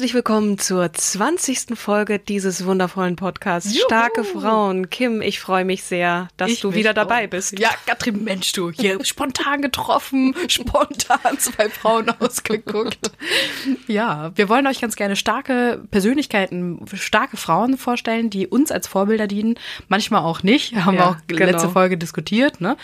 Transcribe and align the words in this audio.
Herzlich 0.00 0.14
willkommen 0.14 0.56
zur 0.56 0.90
20. 0.90 1.78
Folge 1.78 2.18
dieses 2.18 2.64
wundervollen 2.64 3.16
Podcasts 3.16 3.74
Juhu. 3.74 3.84
Starke 3.84 4.24
Frauen. 4.24 4.88
Kim, 4.88 5.20
ich 5.20 5.40
freue 5.40 5.66
mich 5.66 5.82
sehr, 5.82 6.28
dass 6.38 6.50
Ich 6.50 6.60
du 6.62 6.72
wieder 6.72 6.94
dabei 6.94 7.26
auch. 7.26 7.28
bist. 7.28 7.58
Ja, 7.58 7.68
Katrin, 7.84 8.24
Mensch, 8.24 8.50
du, 8.52 8.70
hier 8.70 8.96
spontan 9.04 9.60
getroffen, 9.60 10.34
spontan 10.48 11.36
zwei 11.36 11.68
Frauen 11.68 12.08
ausgeguckt. 12.18 13.10
Ja, 13.88 14.32
wir 14.36 14.48
wollen 14.48 14.66
euch 14.66 14.80
ganz 14.80 14.96
gerne 14.96 15.16
starke 15.16 15.84
Persönlichkeiten, 15.90 16.82
starke 16.94 17.36
Frauen 17.36 17.76
vorstellen, 17.76 18.30
die 18.30 18.46
uns 18.46 18.72
als 18.72 18.86
Vorbilder 18.86 19.26
dienen. 19.26 19.56
Manchmal 19.88 20.22
auch 20.22 20.42
nicht, 20.42 20.76
haben 20.76 20.94
wir 20.96 21.00
Ja, 21.00 21.10
auch 21.10 21.16
genau. 21.26 21.44
letzte 21.44 21.68
Folge 21.68 21.98
diskutiert. 21.98 22.62
Ne? 22.62 22.78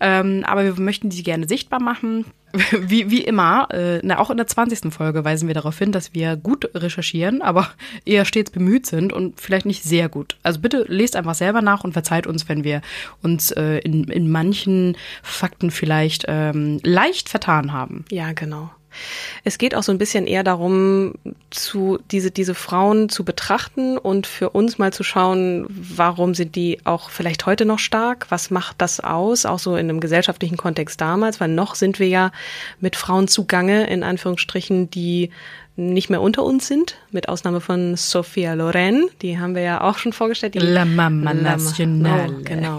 Ähm, 0.00 0.42
aber 0.46 0.64
wir 0.64 0.80
möchten 0.80 1.10
die 1.10 1.22
gerne 1.22 1.46
sichtbar 1.46 1.82
machen. 1.82 2.24
Wie, 2.78 3.10
wie 3.10 3.22
immer, 3.22 3.68
äh, 3.70 4.00
na, 4.02 4.18
auch 4.18 4.30
in 4.30 4.36
der 4.36 4.46
20. 4.46 4.92
Folge 4.92 5.24
weisen 5.24 5.48
wir 5.48 5.54
darauf 5.54 5.78
hin, 5.78 5.92
dass 5.92 6.12
wir 6.12 6.36
gut 6.36 6.70
recherchieren, 6.74 7.40
aber 7.40 7.68
eher 8.04 8.24
stets 8.24 8.50
bemüht 8.50 8.86
sind 8.86 9.12
und 9.12 9.40
vielleicht 9.40 9.66
nicht 9.66 9.82
sehr 9.82 10.08
gut. 10.08 10.36
Also 10.42 10.60
bitte 10.60 10.84
lest 10.88 11.16
einfach 11.16 11.34
selber 11.34 11.62
nach 11.62 11.84
und 11.84 11.92
verzeiht 11.92 12.26
uns, 12.26 12.48
wenn 12.48 12.64
wir 12.64 12.82
uns 13.22 13.50
äh, 13.52 13.78
in, 13.78 14.04
in 14.04 14.30
manchen 14.30 14.96
Fakten 15.22 15.70
vielleicht 15.70 16.26
ähm, 16.28 16.78
leicht 16.82 17.28
vertan 17.28 17.72
haben. 17.72 18.04
Ja, 18.10 18.32
genau. 18.32 18.70
Es 19.44 19.58
geht 19.58 19.74
auch 19.74 19.82
so 19.82 19.92
ein 19.92 19.98
bisschen 19.98 20.26
eher 20.26 20.44
darum, 20.44 21.14
zu, 21.50 21.98
diese, 22.10 22.30
diese 22.30 22.54
Frauen 22.54 23.08
zu 23.08 23.24
betrachten 23.24 23.98
und 23.98 24.26
für 24.26 24.50
uns 24.50 24.78
mal 24.78 24.92
zu 24.92 25.02
schauen, 25.02 25.66
warum 25.68 26.34
sind 26.34 26.56
die 26.56 26.78
auch 26.84 27.10
vielleicht 27.10 27.46
heute 27.46 27.64
noch 27.64 27.78
stark? 27.78 28.26
Was 28.30 28.50
macht 28.50 28.76
das 28.80 29.00
aus? 29.00 29.46
Auch 29.46 29.58
so 29.58 29.76
in 29.76 29.88
einem 29.88 30.00
gesellschaftlichen 30.00 30.56
Kontext 30.56 31.00
damals, 31.00 31.40
weil 31.40 31.48
noch 31.48 31.74
sind 31.74 31.98
wir 31.98 32.08
ja 32.08 32.32
mit 32.80 32.96
Frauen 32.96 33.28
zugange, 33.28 33.86
in 33.88 34.02
Anführungsstrichen, 34.02 34.90
die 34.90 35.30
nicht 35.74 36.10
mehr 36.10 36.20
unter 36.20 36.44
uns 36.44 36.66
sind, 36.66 36.96
mit 37.12 37.30
Ausnahme 37.30 37.62
von 37.62 37.96
Sophia 37.96 38.52
Loren, 38.52 39.08
die 39.22 39.38
haben 39.38 39.54
wir 39.54 39.62
ja 39.62 39.80
auch 39.80 39.96
schon 39.96 40.12
vorgestellt. 40.12 40.54
Die 40.54 40.58
La 40.58 40.84
Mama 40.84 41.32
La 41.32 41.56
Nacional. 41.56 42.30
Oh, 42.30 42.42
genau. 42.44 42.78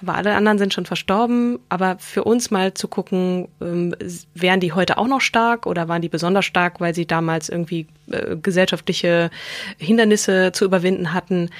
Aber 0.00 0.14
alle 0.14 0.34
anderen 0.34 0.56
sind 0.56 0.72
schon 0.72 0.86
verstorben. 0.86 1.58
Aber 1.68 1.96
für 1.98 2.24
uns 2.24 2.50
mal 2.50 2.72
zu 2.72 2.88
gucken, 2.88 3.48
ähm, 3.60 3.94
wären 4.34 4.60
die 4.60 4.72
heute 4.72 4.96
auch 4.96 5.08
noch 5.08 5.20
stark 5.20 5.66
oder 5.66 5.88
waren 5.88 6.00
die 6.00 6.08
besonders 6.08 6.46
stark, 6.46 6.80
weil 6.80 6.94
sie 6.94 7.04
damals 7.04 7.50
irgendwie 7.50 7.86
äh, 8.10 8.36
gesellschaftliche 8.36 9.30
Hindernisse 9.76 10.52
zu 10.52 10.64
überwinden 10.64 11.12
hatten. 11.12 11.50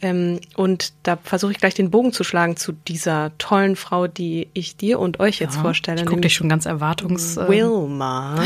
Ähm, 0.00 0.40
und 0.56 0.94
da 1.02 1.18
versuche 1.22 1.52
ich 1.52 1.58
gleich 1.58 1.74
den 1.74 1.90
Bogen 1.90 2.12
zu 2.14 2.24
schlagen 2.24 2.56
zu 2.56 2.72
dieser 2.72 3.32
tollen 3.36 3.76
Frau, 3.76 4.06
die 4.06 4.48
ich 4.54 4.78
dir 4.78 4.98
und 4.98 5.20
euch 5.20 5.40
jetzt 5.40 5.56
vorstelle. 5.56 6.00
Ich 6.00 6.06
gucke 6.06 6.22
dich 6.22 6.34
schon 6.34 6.48
ganz 6.48 6.64
erwartungs... 6.64 7.36
äh, 7.36 7.48
Wilma 7.48 8.42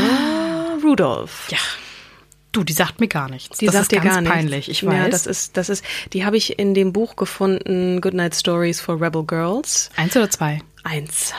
Rudolph. 0.83 1.47
Ja. 1.49 1.57
Du, 2.57 2.63
die 2.63 2.73
sagt 2.73 2.99
mir 2.99 3.07
gar 3.07 3.29
nichts. 3.29 3.59
Die 3.59 3.67
das 3.67 3.75
sagt 3.75 3.83
ist 3.83 3.91
dir 3.91 3.99
ganz 4.01 4.15
gar 4.15 4.21
nichts. 4.21 4.35
peinlich, 4.35 4.69
ich 4.71 4.83
weiß. 4.83 4.93
Ja, 4.93 5.09
das 5.09 5.27
ist, 5.27 5.57
das 5.57 5.69
ist, 5.69 5.83
die 6.13 6.25
habe 6.25 6.37
ich 6.37 6.57
in 6.57 6.73
dem 6.73 6.91
Buch 6.91 7.15
gefunden, 7.15 8.01
Goodnight 8.01 8.33
Stories 8.33 8.81
for 8.81 8.99
Rebel 8.99 9.23
Girls. 9.23 9.91
Eins 9.95 10.17
oder 10.17 10.27
zwei? 10.31 10.59
Eins. 10.83 11.33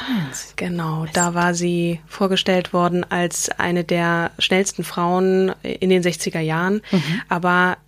Genau, 0.55 1.07
da 1.13 1.35
war 1.35 1.55
sie 1.55 2.01
vorgestellt 2.07 2.73
worden 2.73 3.05
als 3.11 3.49
eine 3.59 3.83
der 3.83 4.31
schnellsten 4.39 4.85
Frauen 4.85 5.53
in 5.63 5.91
den 5.91 6.05
60er 6.05 6.39
Jahren. 6.41 6.83
Aber 7.29 7.79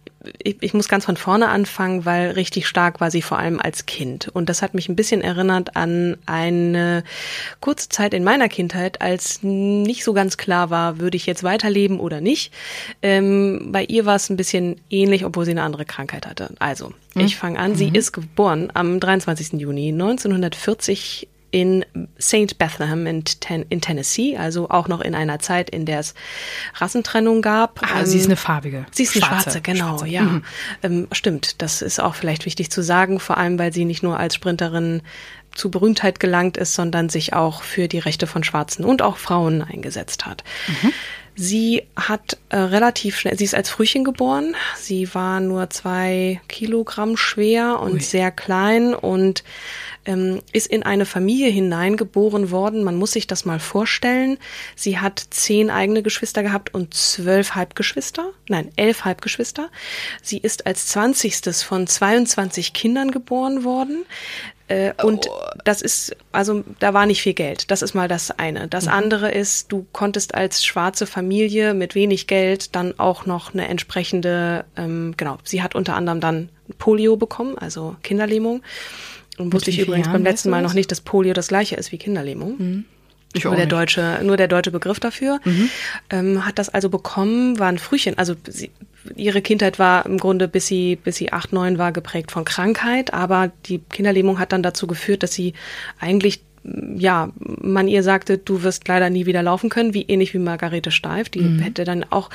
ich, 0.42 0.56
ich 0.60 0.74
muss 0.74 0.88
ganz 0.88 1.06
von 1.06 1.16
vorne 1.16 1.48
anfangen, 1.48 2.04
weil 2.04 2.32
richtig 2.32 2.66
stark 2.66 3.00
war 3.00 3.10
sie 3.10 3.22
vor 3.22 3.38
allem 3.38 3.60
als 3.60 3.86
Kind. 3.86 4.28
Und 4.28 4.48
das 4.48 4.62
hat 4.62 4.74
mich 4.74 4.88
ein 4.88 4.96
bisschen 4.96 5.22
erinnert 5.22 5.76
an 5.76 6.16
eine 6.26 7.04
kurze 7.60 7.88
Zeit 7.88 8.12
in 8.12 8.24
meiner 8.24 8.48
Kindheit, 8.48 9.00
als 9.00 9.42
nicht 9.42 10.04
so 10.04 10.12
ganz 10.12 10.36
klar 10.36 10.70
war, 10.70 10.98
würde 10.98 11.16
ich 11.16 11.26
jetzt 11.26 11.42
weiterleben 11.42 12.00
oder 12.00 12.20
nicht. 12.20 12.52
Ähm, 13.02 13.68
bei 13.72 13.84
ihr 13.84 14.04
war 14.04 14.16
es 14.16 14.28
ein 14.28 14.36
bisschen 14.36 14.80
ähnlich, 14.90 15.24
obwohl 15.24 15.44
sie 15.44 15.52
eine 15.52 15.62
andere 15.62 15.84
Krankheit 15.84 16.26
hatte. 16.26 16.54
Also, 16.58 16.92
ich 17.14 17.36
fange 17.36 17.58
an. 17.58 17.74
Sie 17.74 17.88
ist 17.88 18.12
geboren 18.12 18.70
am 18.74 19.00
23. 19.00 19.60
Juni 19.60 19.88
1940 19.88 21.28
in 21.50 21.84
St. 22.20 22.58
Bethlehem 22.58 23.06
in, 23.06 23.24
Ten 23.24 23.64
in 23.68 23.80
Tennessee, 23.80 24.36
also 24.36 24.70
auch 24.70 24.88
noch 24.88 25.00
in 25.00 25.14
einer 25.14 25.38
Zeit, 25.40 25.70
in 25.70 25.84
der 25.86 26.00
es 26.00 26.14
Rassentrennung 26.76 27.42
gab. 27.42 27.80
Ah, 27.82 28.00
Ähm, 28.00 28.06
sie 28.06 28.18
ist 28.18 28.26
eine 28.26 28.36
farbige. 28.36 28.86
Sie 28.92 29.02
ist 29.02 29.16
eine 29.16 29.24
schwarze, 29.24 29.60
genau, 29.60 29.98
Schwarze. 29.98 30.08
ja. 30.08 30.22
Mhm. 30.22 30.44
Ähm, 30.82 31.08
stimmt, 31.12 31.60
das 31.62 31.82
ist 31.82 32.00
auch 32.00 32.14
vielleicht 32.14 32.46
wichtig 32.46 32.70
zu 32.70 32.82
sagen, 32.82 33.20
vor 33.20 33.38
allem 33.38 33.58
weil 33.58 33.72
sie 33.72 33.84
nicht 33.84 34.02
nur 34.02 34.18
als 34.18 34.34
Sprinterin 34.34 35.02
zu 35.54 35.70
Berühmtheit 35.70 36.20
gelangt 36.20 36.56
ist, 36.56 36.74
sondern 36.74 37.08
sich 37.08 37.32
auch 37.32 37.62
für 37.62 37.88
die 37.88 37.98
Rechte 37.98 38.26
von 38.28 38.44
Schwarzen 38.44 38.84
und 38.84 39.02
auch 39.02 39.16
Frauen 39.16 39.62
eingesetzt 39.62 40.26
hat. 40.26 40.44
Mhm. 40.68 40.92
Sie 41.36 41.84
hat 41.96 42.36
äh, 42.50 42.56
relativ 42.56 43.18
schnell, 43.18 43.38
sie 43.38 43.44
ist 43.44 43.54
als 43.54 43.70
Frühchen 43.70 44.04
geboren. 44.04 44.54
Sie 44.76 45.14
war 45.14 45.40
nur 45.40 45.70
zwei 45.70 46.40
Kilogramm 46.48 47.16
schwer 47.16 47.80
und 47.80 47.94
Ui. 47.94 48.00
sehr 48.00 48.30
klein 48.30 48.94
und 48.94 49.42
ähm, 50.06 50.40
ist 50.52 50.66
in 50.66 50.82
eine 50.82 51.06
Familie 51.06 51.50
hineingeboren 51.50 52.50
worden. 52.50 52.84
Man 52.84 52.96
muss 52.96 53.12
sich 53.12 53.26
das 53.26 53.44
mal 53.44 53.60
vorstellen. 53.60 54.38
Sie 54.76 54.98
hat 54.98 55.22
zehn 55.30 55.70
eigene 55.70 56.02
Geschwister 56.02 56.42
gehabt 56.42 56.74
und 56.74 56.94
zwölf 56.94 57.54
Halbgeschwister. 57.54 58.30
Nein, 58.48 58.70
elf 58.76 59.04
Halbgeschwister. 59.04 59.70
Sie 60.22 60.38
ist 60.38 60.66
als 60.66 60.86
zwanzigstes 60.88 61.62
von 61.62 61.86
22 61.86 62.72
Kindern 62.72 63.10
geboren 63.10 63.64
worden. 63.64 64.04
Äh, 64.70 64.92
und 65.02 65.28
das 65.64 65.82
ist, 65.82 66.16
also 66.30 66.62
da 66.78 66.94
war 66.94 67.04
nicht 67.04 67.22
viel 67.22 67.34
Geld. 67.34 67.70
Das 67.70 67.82
ist 67.82 67.94
mal 67.94 68.08
das 68.08 68.30
eine. 68.30 68.68
Das 68.68 68.86
andere 68.86 69.30
ist, 69.32 69.72
du 69.72 69.84
konntest 69.92 70.34
als 70.34 70.64
schwarze 70.64 71.06
Familie 71.06 71.74
mit 71.74 71.94
wenig 71.96 72.28
Geld 72.28 72.74
dann 72.76 72.98
auch 72.98 73.26
noch 73.26 73.52
eine 73.52 73.66
entsprechende, 73.68 74.64
ähm, 74.76 75.14
genau, 75.16 75.38
sie 75.42 75.62
hat 75.62 75.74
unter 75.74 75.96
anderem 75.96 76.20
dann 76.20 76.48
Polio 76.78 77.16
bekommen, 77.16 77.58
also 77.58 77.96
Kinderlähmung. 78.02 78.62
Und 79.38 79.52
wusste 79.52 79.70
ich 79.70 79.78
übrigens 79.78 80.06
Jahren 80.06 80.22
beim 80.22 80.24
letzten 80.24 80.50
Mal 80.50 80.62
noch 80.62 80.74
nicht, 80.74 80.90
dass 80.90 81.00
Polio 81.00 81.32
das 81.32 81.48
gleiche 81.48 81.76
ist 81.76 81.92
wie 81.92 81.98
Kinderlähmung. 81.98 82.84
Ich 83.32 83.44
Nur 83.44 83.54
der 83.54 83.66
nicht. 83.66 83.72
deutsche, 83.72 84.20
nur 84.24 84.36
der 84.36 84.48
deutsche 84.48 84.72
Begriff 84.72 84.98
dafür. 84.98 85.40
Ähm, 86.10 86.44
hat 86.44 86.58
das 86.58 86.68
also 86.68 86.88
bekommen, 86.88 87.58
war 87.58 87.68
ein 87.68 87.78
Frühchen. 87.78 88.18
Also 88.18 88.34
sie, 88.46 88.70
ihre 89.14 89.40
Kindheit 89.40 89.78
war 89.78 90.04
im 90.04 90.18
Grunde, 90.18 90.48
bis 90.48 90.66
sie, 90.66 90.96
bis 90.96 91.16
sie 91.16 91.32
acht, 91.32 91.52
neun 91.52 91.78
war, 91.78 91.92
geprägt 91.92 92.32
von 92.32 92.44
Krankheit. 92.44 93.14
Aber 93.14 93.52
die 93.66 93.78
Kinderlähmung 93.78 94.40
hat 94.40 94.52
dann 94.52 94.64
dazu 94.64 94.88
geführt, 94.88 95.22
dass 95.22 95.32
sie 95.32 95.54
eigentlich 96.00 96.40
ja, 96.62 97.30
man 97.36 97.88
ihr 97.88 98.02
sagte, 98.02 98.38
du 98.38 98.62
wirst 98.62 98.86
leider 98.86 99.08
nie 99.08 99.26
wieder 99.26 99.42
laufen 99.42 99.70
können, 99.70 99.94
wie 99.94 100.02
ähnlich 100.02 100.34
wie 100.34 100.38
Margarete 100.38 100.90
Steif, 100.90 101.28
die 101.30 101.42
hätte 101.60 101.84
dann 101.84 102.04
auch 102.10 102.28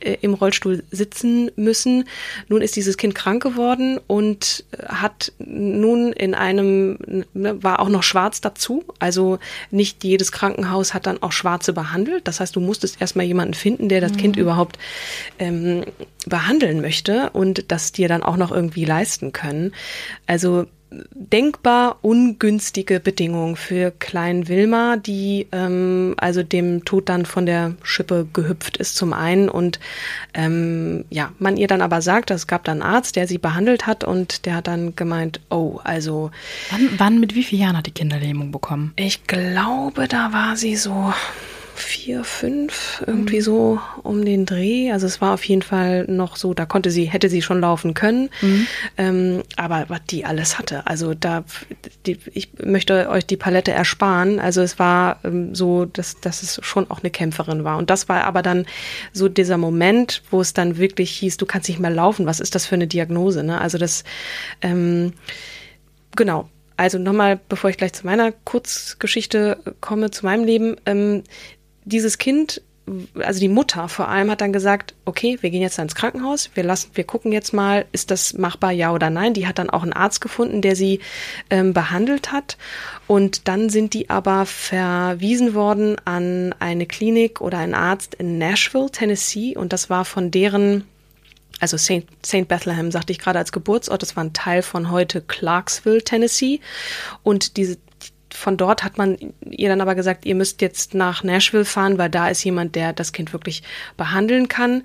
äh, 0.00 0.18
im 0.20 0.34
Rollstuhl 0.34 0.84
sitzen 0.90 1.50
müssen. 1.56 2.04
Nun 2.48 2.60
ist 2.60 2.76
dieses 2.76 2.96
Kind 2.96 3.14
krank 3.14 3.42
geworden 3.42 3.98
und 4.06 4.64
äh, 4.72 4.86
hat 4.86 5.32
nun 5.38 6.12
in 6.12 6.34
einem, 6.34 7.24
ne, 7.32 7.62
war 7.62 7.80
auch 7.80 7.88
noch 7.88 8.02
schwarz 8.02 8.40
dazu. 8.40 8.84
Also 8.98 9.38
nicht 9.70 10.04
jedes 10.04 10.32
Krankenhaus 10.32 10.92
hat 10.92 11.06
dann 11.06 11.22
auch 11.22 11.32
Schwarze 11.32 11.72
behandelt. 11.72 12.28
Das 12.28 12.40
heißt, 12.40 12.54
du 12.54 12.60
musstest 12.60 13.00
erstmal 13.00 13.26
jemanden 13.26 13.54
finden, 13.54 13.88
der 13.88 14.00
das 14.00 14.16
Kind 14.16 14.36
überhaupt 14.36 14.78
ähm, 15.38 15.84
behandeln 16.26 16.80
möchte 16.80 17.30
und 17.30 17.70
das 17.70 17.92
dir 17.92 18.08
dann 18.08 18.22
auch 18.22 18.36
noch 18.36 18.52
irgendwie 18.52 18.84
leisten 18.84 19.32
können. 19.32 19.72
Also 20.26 20.66
denkbar 21.14 21.98
ungünstige 22.02 23.00
Bedingungen 23.00 23.56
für 23.56 23.90
Klein 23.90 24.48
Wilma, 24.48 24.96
die 24.96 25.46
ähm, 25.52 26.14
also 26.18 26.42
dem 26.42 26.84
Tod 26.84 27.08
dann 27.08 27.26
von 27.26 27.46
der 27.46 27.74
Schippe 27.82 28.26
gehüpft 28.32 28.76
ist 28.76 28.96
zum 28.96 29.12
einen 29.12 29.48
und 29.48 29.80
ähm, 30.34 31.04
ja, 31.10 31.32
man 31.38 31.56
ihr 31.56 31.66
dann 31.66 31.82
aber 31.82 32.02
sagt, 32.02 32.30
es 32.30 32.46
gab 32.46 32.64
dann 32.64 32.82
einen 32.82 32.94
Arzt, 32.94 33.16
der 33.16 33.26
sie 33.26 33.38
behandelt 33.38 33.86
hat 33.86 34.04
und 34.04 34.46
der 34.46 34.56
hat 34.56 34.66
dann 34.66 34.96
gemeint, 34.96 35.40
oh, 35.50 35.78
also 35.84 36.30
wann, 36.70 36.88
wann 36.98 37.20
mit 37.20 37.34
wie 37.34 37.44
vielen 37.44 37.62
Jahren 37.62 37.76
hat 37.76 37.86
die 37.86 37.92
Kinderlähmung 37.92 38.52
bekommen? 38.52 38.92
Ich 38.96 39.26
glaube, 39.26 40.08
da 40.08 40.32
war 40.32 40.56
sie 40.56 40.76
so 40.76 41.12
vier, 41.82 42.24
fünf, 42.24 43.02
irgendwie 43.06 43.38
mhm. 43.38 43.42
so 43.42 43.80
um 44.02 44.24
den 44.24 44.46
Dreh. 44.46 44.92
Also 44.92 45.06
es 45.06 45.20
war 45.20 45.34
auf 45.34 45.44
jeden 45.44 45.62
Fall 45.62 46.04
noch 46.08 46.36
so, 46.36 46.54
da 46.54 46.66
konnte 46.66 46.90
sie, 46.90 47.04
hätte 47.04 47.28
sie 47.28 47.42
schon 47.42 47.60
laufen 47.60 47.94
können. 47.94 48.30
Mhm. 48.40 48.66
Ähm, 48.96 49.42
aber 49.56 49.86
was 49.88 50.00
die 50.08 50.24
alles 50.24 50.58
hatte, 50.58 50.86
also 50.86 51.14
da, 51.14 51.44
die, 52.06 52.18
ich 52.32 52.50
möchte 52.64 53.08
euch 53.08 53.26
die 53.26 53.36
Palette 53.36 53.72
ersparen. 53.72 54.38
Also 54.38 54.62
es 54.62 54.78
war 54.78 55.20
ähm, 55.24 55.54
so, 55.54 55.84
dass, 55.84 56.20
dass 56.20 56.42
es 56.42 56.60
schon 56.62 56.90
auch 56.90 57.00
eine 57.00 57.10
Kämpferin 57.10 57.64
war. 57.64 57.78
Und 57.78 57.90
das 57.90 58.08
war 58.08 58.24
aber 58.24 58.42
dann 58.42 58.66
so 59.12 59.28
dieser 59.28 59.58
Moment, 59.58 60.22
wo 60.30 60.40
es 60.40 60.54
dann 60.54 60.78
wirklich 60.78 61.10
hieß, 61.10 61.36
du 61.36 61.46
kannst 61.46 61.68
nicht 61.68 61.80
mehr 61.80 61.90
laufen. 61.90 62.26
Was 62.26 62.40
ist 62.40 62.54
das 62.54 62.66
für 62.66 62.74
eine 62.74 62.86
Diagnose? 62.86 63.42
Ne? 63.42 63.60
Also 63.60 63.78
das, 63.78 64.04
ähm, 64.60 65.12
genau. 66.16 66.48
Also 66.76 66.98
nochmal, 66.98 67.38
bevor 67.48 67.70
ich 67.70 67.76
gleich 67.76 67.92
zu 67.92 68.06
meiner 68.06 68.32
Kurzgeschichte 68.32 69.58
komme, 69.80 70.10
zu 70.10 70.24
meinem 70.24 70.44
Leben. 70.44 70.76
Ähm, 70.86 71.22
dieses 71.84 72.18
Kind, 72.18 72.62
also 73.14 73.40
die 73.40 73.48
Mutter 73.48 73.88
vor 73.88 74.08
allem 74.08 74.30
hat 74.30 74.40
dann 74.40 74.52
gesagt, 74.52 74.94
okay, 75.04 75.38
wir 75.40 75.50
gehen 75.50 75.62
jetzt 75.62 75.78
ins 75.78 75.94
Krankenhaus, 75.94 76.50
wir 76.54 76.64
lassen, 76.64 76.90
wir 76.94 77.04
gucken 77.04 77.32
jetzt 77.32 77.52
mal, 77.52 77.86
ist 77.92 78.10
das 78.10 78.34
machbar, 78.34 78.72
ja 78.72 78.92
oder 78.92 79.08
nein. 79.08 79.34
Die 79.34 79.46
hat 79.46 79.58
dann 79.58 79.70
auch 79.70 79.82
einen 79.82 79.92
Arzt 79.92 80.20
gefunden, 80.20 80.62
der 80.62 80.76
sie 80.76 81.00
ähm, 81.50 81.72
behandelt 81.72 82.32
hat. 82.32 82.56
Und 83.06 83.48
dann 83.48 83.70
sind 83.70 83.94
die 83.94 84.10
aber 84.10 84.46
verwiesen 84.46 85.54
worden 85.54 85.96
an 86.04 86.54
eine 86.58 86.86
Klinik 86.86 87.40
oder 87.40 87.58
einen 87.58 87.74
Arzt 87.74 88.14
in 88.16 88.38
Nashville, 88.38 88.90
Tennessee. 88.90 89.56
Und 89.56 89.72
das 89.72 89.88
war 89.90 90.04
von 90.04 90.30
deren 90.30 90.84
also 91.62 91.76
St. 91.76 92.06
St. 92.26 92.48
Bethlehem 92.48 92.90
sagte 92.90 93.12
ich 93.12 93.20
gerade 93.20 93.38
als 93.38 93.52
Geburtsort, 93.52 94.02
das 94.02 94.16
war 94.16 94.24
ein 94.24 94.32
Teil 94.32 94.62
von 94.62 94.90
heute 94.90 95.20
Clarksville, 95.20 96.02
Tennessee. 96.02 96.58
Und 97.22 97.56
diese 97.56 97.78
von 98.34 98.56
dort 98.56 98.84
hat 98.84 98.98
man 98.98 99.16
ihr 99.48 99.68
dann 99.68 99.80
aber 99.80 99.94
gesagt, 99.94 100.24
ihr 100.24 100.34
müsst 100.34 100.60
jetzt 100.62 100.94
nach 100.94 101.22
Nashville 101.22 101.64
fahren, 101.64 101.98
weil 101.98 102.10
da 102.10 102.28
ist 102.28 102.44
jemand, 102.44 102.74
der 102.74 102.92
das 102.92 103.12
Kind 103.12 103.32
wirklich 103.32 103.62
behandeln 103.96 104.48
kann. 104.48 104.82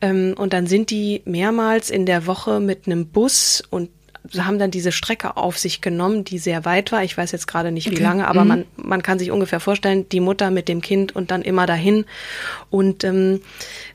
Ähm, 0.00 0.34
und 0.36 0.52
dann 0.52 0.66
sind 0.66 0.90
die 0.90 1.22
mehrmals 1.24 1.90
in 1.90 2.06
der 2.06 2.26
Woche 2.26 2.60
mit 2.60 2.86
einem 2.86 3.06
Bus 3.06 3.62
und 3.70 3.90
haben 4.36 4.58
dann 4.58 4.70
diese 4.70 4.92
Strecke 4.92 5.36
auf 5.36 5.58
sich 5.58 5.80
genommen, 5.80 6.24
die 6.24 6.38
sehr 6.38 6.64
weit 6.64 6.92
war. 6.92 7.02
Ich 7.02 7.16
weiß 7.16 7.32
jetzt 7.32 7.46
gerade 7.46 7.72
nicht, 7.72 7.90
wie 7.90 7.94
okay. 7.94 8.02
lange, 8.02 8.28
aber 8.28 8.42
mhm. 8.42 8.48
man, 8.48 8.64
man 8.76 9.02
kann 9.02 9.18
sich 9.18 9.30
ungefähr 9.30 9.60
vorstellen, 9.60 10.08
die 10.10 10.20
Mutter 10.20 10.50
mit 10.50 10.68
dem 10.68 10.80
Kind 10.80 11.14
und 11.16 11.30
dann 11.30 11.42
immer 11.42 11.66
dahin. 11.66 12.04
Und 12.70 13.04
ähm, 13.04 13.40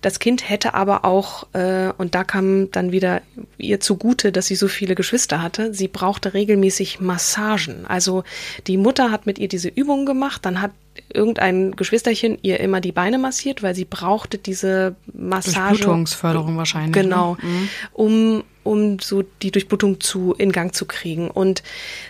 das 0.01 0.19
Kind 0.19 0.49
hätte 0.49 0.73
aber 0.73 1.05
auch, 1.05 1.47
äh, 1.53 1.91
und 1.97 2.15
da 2.15 2.23
kam 2.23 2.71
dann 2.71 2.91
wieder 2.91 3.21
ihr 3.57 3.79
zugute, 3.79 4.31
dass 4.31 4.47
sie 4.47 4.55
so 4.55 4.67
viele 4.67 4.95
Geschwister 4.95 5.41
hatte, 5.41 5.73
sie 5.73 5.87
brauchte 5.87 6.33
regelmäßig 6.33 6.99
Massagen. 6.99 7.85
Also 7.85 8.23
die 8.67 8.77
Mutter 8.77 9.11
hat 9.11 9.25
mit 9.25 9.39
ihr 9.39 9.47
diese 9.47 9.69
Übungen 9.69 10.05
gemacht, 10.05 10.45
dann 10.45 10.61
hat 10.61 10.71
irgendein 11.13 11.75
Geschwisterchen 11.75 12.37
ihr 12.41 12.59
immer 12.59 12.81
die 12.81 12.91
Beine 12.91 13.17
massiert, 13.17 13.63
weil 13.63 13.75
sie 13.75 13.85
brauchte 13.85 14.37
diese 14.37 14.95
Massage. 15.13 15.69
Durchblutungsförderung 15.69 16.57
wahrscheinlich. 16.57 16.95
Ne? 16.95 17.01
Genau, 17.03 17.37
ne? 17.41 17.69
um 17.93 18.43
um 18.63 18.99
so 18.99 19.23
die 19.41 19.51
Durchblutung 19.51 19.99
zu 19.99 20.33
in 20.37 20.51
Gang 20.51 20.73
zu 20.73 20.85
kriegen. 20.85 21.29
Und 21.29 21.63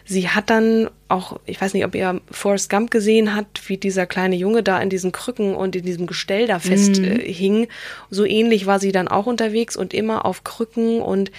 sie 0.06 0.30
hat 0.30 0.50
dann 0.50 0.90
auch, 1.10 1.40
ich 1.46 1.60
weiß 1.60 1.74
nicht, 1.74 1.86
ob 1.86 1.96
ihr 1.96 2.22
Forrest 2.32 2.70
Gump 2.70 2.92
gesehen 2.92 3.36
hat, 3.36 3.48
wie 3.68 3.78
dieser 3.78 4.06
kleine 4.06 4.36
Junge 4.36 4.64
da 4.64 4.80
in 4.80 4.90
diesen 4.90 5.12
Krücken 5.12 5.56
und 5.56 5.76
in 5.76 5.86
diesem 5.86 6.08
Gestell 6.08 6.48
da 6.48 6.60
fest 6.60 7.00
mm. 7.00 7.04
äh, 7.04 7.34
hing. 7.34 7.68
So 8.10 8.26
ähnlich 8.26 8.66
war 8.66 8.80
sie 8.80 8.92
dann 8.92 9.08
auch 9.08 9.26
unterwegs 9.26 9.76
und 9.76 9.94
immer 9.94 10.26
auf 10.26 10.44
Krücken 10.44 11.02
und 11.02 11.32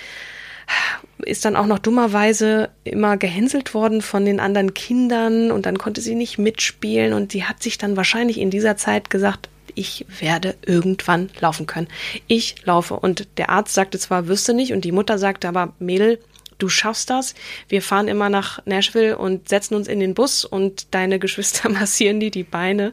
ist 1.24 1.44
dann 1.44 1.56
auch 1.56 1.66
noch 1.66 1.78
dummerweise 1.78 2.70
immer 2.84 3.16
gehänselt 3.16 3.74
worden 3.74 4.02
von 4.02 4.24
den 4.24 4.40
anderen 4.40 4.74
Kindern 4.74 5.50
und 5.50 5.66
dann 5.66 5.78
konnte 5.78 6.00
sie 6.00 6.14
nicht 6.14 6.38
mitspielen 6.38 7.12
und 7.12 7.32
sie 7.32 7.44
hat 7.44 7.62
sich 7.62 7.78
dann 7.78 7.96
wahrscheinlich 7.96 8.38
in 8.38 8.50
dieser 8.50 8.76
Zeit 8.76 9.10
gesagt, 9.10 9.48
ich 9.74 10.06
werde 10.20 10.54
irgendwann 10.64 11.30
laufen 11.40 11.66
können. 11.66 11.88
Ich 12.26 12.56
laufe. 12.64 12.94
Und 12.94 13.26
der 13.38 13.50
Arzt 13.50 13.74
sagte 13.74 13.98
zwar, 13.98 14.28
wüsste 14.28 14.54
nicht, 14.54 14.72
und 14.72 14.84
die 14.84 14.92
Mutter 14.92 15.18
sagte 15.18 15.48
aber, 15.48 15.72
Mädel, 15.78 16.18
du 16.58 16.68
schaffst 16.68 17.10
das. 17.10 17.34
Wir 17.68 17.82
fahren 17.82 18.08
immer 18.08 18.28
nach 18.28 18.64
Nashville 18.66 19.18
und 19.18 19.48
setzen 19.48 19.74
uns 19.74 19.88
in 19.88 20.00
den 20.00 20.14
Bus 20.14 20.44
und 20.44 20.94
deine 20.94 21.18
Geschwister 21.18 21.68
massieren 21.68 22.20
dir 22.20 22.30
die 22.30 22.44
Beine 22.44 22.92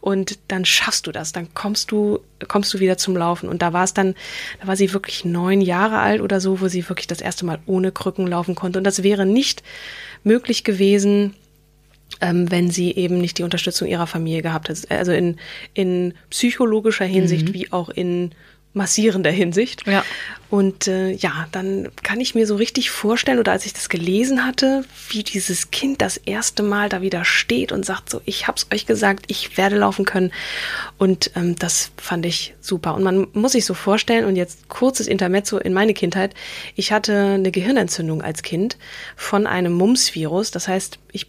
und 0.00 0.38
dann 0.48 0.64
schaffst 0.64 1.06
du 1.06 1.12
das. 1.12 1.32
Dann 1.32 1.52
kommst 1.54 1.90
du, 1.90 2.20
kommst 2.48 2.72
du 2.74 2.80
wieder 2.80 2.98
zum 2.98 3.16
Laufen. 3.16 3.48
Und 3.48 3.62
da 3.62 3.72
war 3.72 3.84
es 3.84 3.94
dann, 3.94 4.14
da 4.60 4.66
war 4.66 4.76
sie 4.76 4.92
wirklich 4.92 5.24
neun 5.24 5.60
Jahre 5.60 5.98
alt 5.98 6.20
oder 6.20 6.40
so, 6.40 6.60
wo 6.60 6.68
sie 6.68 6.88
wirklich 6.88 7.06
das 7.06 7.20
erste 7.20 7.46
Mal 7.46 7.58
ohne 7.66 7.92
Krücken 7.92 8.26
laufen 8.26 8.54
konnte. 8.54 8.78
Und 8.78 8.84
das 8.84 9.02
wäre 9.02 9.26
nicht 9.26 9.62
möglich 10.24 10.64
gewesen, 10.64 11.34
ähm, 12.20 12.50
wenn 12.50 12.70
sie 12.70 12.94
eben 12.94 13.18
nicht 13.18 13.38
die 13.38 13.42
Unterstützung 13.42 13.88
ihrer 13.88 14.06
Familie 14.06 14.42
gehabt 14.42 14.68
hat. 14.68 14.78
Also 14.90 15.12
in, 15.12 15.36
in 15.74 16.14
psychologischer 16.30 17.04
Hinsicht 17.04 17.48
mhm. 17.48 17.54
wie 17.54 17.72
auch 17.72 17.88
in 17.88 18.32
massierender 18.76 19.30
Hinsicht. 19.30 19.86
Ja. 19.86 20.04
Und 20.50 20.86
äh, 20.86 21.10
ja, 21.12 21.48
dann 21.50 21.88
kann 22.02 22.20
ich 22.20 22.34
mir 22.34 22.46
so 22.46 22.56
richtig 22.56 22.90
vorstellen, 22.90 23.38
oder 23.38 23.52
als 23.52 23.64
ich 23.64 23.72
das 23.72 23.88
gelesen 23.88 24.44
hatte, 24.44 24.84
wie 25.08 25.22
dieses 25.22 25.70
Kind 25.70 26.02
das 26.02 26.18
erste 26.18 26.62
Mal 26.62 26.90
da 26.90 27.00
wieder 27.00 27.24
steht 27.24 27.72
und 27.72 27.86
sagt 27.86 28.10
so, 28.10 28.20
ich 28.26 28.46
hab's 28.46 28.66
euch 28.72 28.84
gesagt, 28.84 29.24
ich 29.28 29.56
werde 29.56 29.78
laufen 29.78 30.04
können. 30.04 30.30
Und 30.98 31.30
ähm, 31.34 31.56
das 31.56 31.90
fand 31.96 32.26
ich 32.26 32.54
super. 32.60 32.94
Und 32.94 33.02
man 33.02 33.26
muss 33.32 33.52
sich 33.52 33.64
so 33.64 33.72
vorstellen, 33.72 34.26
und 34.26 34.36
jetzt 34.36 34.68
kurzes 34.68 35.06
Intermezzo 35.06 35.56
in 35.56 35.72
meine 35.72 35.94
Kindheit, 35.94 36.34
ich 36.74 36.92
hatte 36.92 37.16
eine 37.16 37.50
Gehirnentzündung 37.50 38.20
als 38.20 38.42
Kind 38.42 38.76
von 39.16 39.46
einem 39.46 39.72
Mumps-Virus. 39.72 40.50
Das 40.50 40.68
heißt, 40.68 40.98
ich 41.12 41.28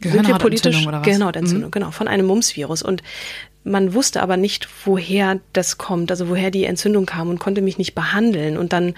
sind 0.00 0.26
wir 0.28 0.38
politisch 0.38 0.86
oder 0.86 0.98
was? 0.98 1.06
genau 1.06 1.30
Entzündung, 1.30 1.68
mhm. 1.68 1.72
genau 1.72 1.90
von 1.90 2.08
einem 2.08 2.26
Mumps-Virus 2.26 2.82
und 2.82 3.02
man 3.64 3.94
wusste 3.94 4.22
aber 4.22 4.36
nicht, 4.36 4.68
woher 4.84 5.40
das 5.52 5.78
kommt, 5.78 6.10
also 6.10 6.28
woher 6.28 6.50
die 6.50 6.64
Entzündung 6.64 7.06
kam 7.06 7.28
und 7.28 7.38
konnte 7.38 7.60
mich 7.60 7.78
nicht 7.78 7.94
behandeln. 7.94 8.56
Und 8.56 8.72
dann 8.72 8.94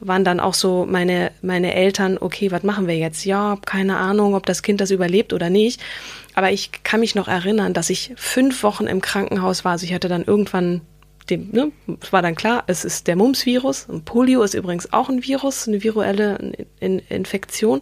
waren 0.00 0.24
dann 0.24 0.40
auch 0.40 0.54
so 0.54 0.86
meine, 0.88 1.30
meine 1.42 1.74
Eltern, 1.74 2.16
okay, 2.18 2.50
was 2.50 2.62
machen 2.62 2.86
wir 2.86 2.96
jetzt? 2.96 3.24
Ja, 3.24 3.58
keine 3.66 3.98
Ahnung, 3.98 4.34
ob 4.34 4.46
das 4.46 4.62
Kind 4.62 4.80
das 4.80 4.90
überlebt 4.90 5.32
oder 5.32 5.50
nicht. 5.50 5.80
Aber 6.34 6.50
ich 6.50 6.70
kann 6.82 7.00
mich 7.00 7.14
noch 7.14 7.28
erinnern, 7.28 7.74
dass 7.74 7.90
ich 7.90 8.12
fünf 8.16 8.62
Wochen 8.62 8.86
im 8.86 9.00
Krankenhaus 9.00 9.64
war. 9.64 9.72
Also 9.72 9.84
ich 9.84 9.94
hatte 9.94 10.08
dann 10.08 10.24
irgendwann 10.24 10.80
dem, 11.30 11.50
ne, 11.52 11.72
es 12.00 12.12
war 12.12 12.22
dann 12.22 12.34
klar, 12.34 12.64
es 12.66 12.84
ist 12.84 13.06
der 13.06 13.16
Mumps-Virus. 13.16 13.86
Und 13.88 14.04
Polio 14.04 14.42
ist 14.42 14.54
übrigens 14.54 14.92
auch 14.92 15.08
ein 15.08 15.22
Virus, 15.22 15.66
eine 15.66 15.82
viruelle 15.82 16.52
in 16.80 16.98
Infektion. 17.08 17.80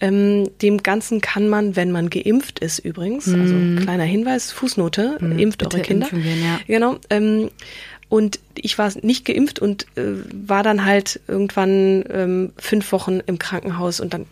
Ähm, 0.00 0.48
dem 0.62 0.82
Ganzen 0.82 1.20
kann 1.20 1.48
man, 1.48 1.76
wenn 1.76 1.92
man 1.92 2.08
geimpft 2.08 2.60
ist 2.60 2.78
übrigens, 2.78 3.26
mm. 3.26 3.40
also 3.40 3.82
kleiner 3.82 4.04
Hinweis, 4.04 4.52
Fußnote, 4.52 5.18
mm, 5.20 5.38
impft 5.38 5.62
eure 5.62 5.82
Kinder. 5.82 6.08
Gehen, 6.08 6.42
ja. 6.42 6.60
Genau. 6.66 6.96
Ähm, 7.10 7.50
und 8.08 8.40
ich 8.54 8.76
war 8.78 8.92
nicht 9.02 9.24
geimpft 9.24 9.58
und 9.58 9.86
äh, 9.96 10.02
war 10.32 10.62
dann 10.62 10.84
halt 10.84 11.20
irgendwann 11.28 12.04
ähm, 12.10 12.52
fünf 12.58 12.92
Wochen 12.92 13.20
im 13.26 13.38
Krankenhaus 13.38 14.00
und 14.00 14.12
dann 14.12 14.26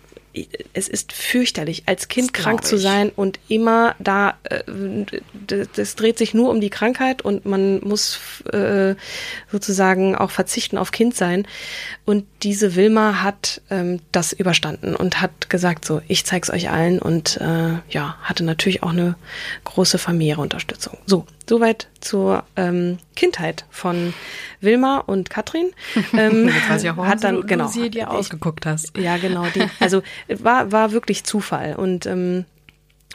es 0.73 0.89
ist 0.89 1.13
fürchterlich, 1.13 1.85
als 1.87 2.09
Kind 2.09 2.37
das 2.37 2.43
krank 2.43 2.65
zu 2.65 2.79
sein 2.79 3.11
und 3.11 3.41
immer 3.49 3.97
da, 3.99 4.35
äh, 4.45 4.63
das 5.75 5.97
dreht 5.97 6.19
sich 6.19 6.35
nur 6.35 6.51
um 6.51 6.61
die 6.61 6.71
Krankheit 6.71 7.23
und 7.23 7.47
man 7.47 7.81
muss 7.81 8.21
äh, 8.53 8.95
sozusagen 9.51 10.15
auch 10.15 10.31
verzichten 10.31 10.79
auf 10.79 10.93
Kind 10.93 11.17
sein. 11.17 11.47
Und 12.05 12.27
diese 12.43 12.77
Wilma 12.77 13.23
hat 13.23 13.61
ähm, 13.71 14.01
das 14.13 14.33
überstanden 14.33 14.95
und 14.95 15.21
hat 15.21 15.51
gesagt, 15.51 15.85
so, 15.85 16.01
ich 16.07 16.25
zeig's 16.25 16.51
euch 16.51 16.71
allen 16.71 17.01
und 17.01 17.37
äh, 17.41 17.79
ja, 17.89 18.17
hatte 18.23 18.45
natürlich 18.45 18.83
auch 18.83 18.91
eine 18.91 19.17
große 19.65 19.99
familiäre 19.99 20.41
Unterstützung. 20.41 20.99
So, 21.07 21.27
soweit 21.51 21.89
zur 21.99 22.45
ähm, 22.55 22.99
Kindheit 23.17 23.65
von 23.71 24.15
Wilma 24.61 24.99
und 24.99 25.31
Katrin. 25.31 25.73
Ähm, 26.13 26.49
Jetzt 26.49 26.71
weiß 26.71 26.85
ich 26.85 26.91
auch, 26.91 27.07
hat 27.07 27.25
dann, 27.25 27.37
du, 27.37 27.47
genau, 27.47 27.67
sie 27.67 27.91
dir 27.91 28.11
ausgeguckt 28.11 28.67
hast. 28.67 28.97
Ja, 28.97 29.17
genau. 29.17 29.47
Die, 29.55 29.65
also 29.81 30.03
war, 30.29 30.71
war 30.71 30.93
wirklich 30.93 31.25
Zufall. 31.25 31.75
Und, 31.75 32.07
ähm, 32.07 32.45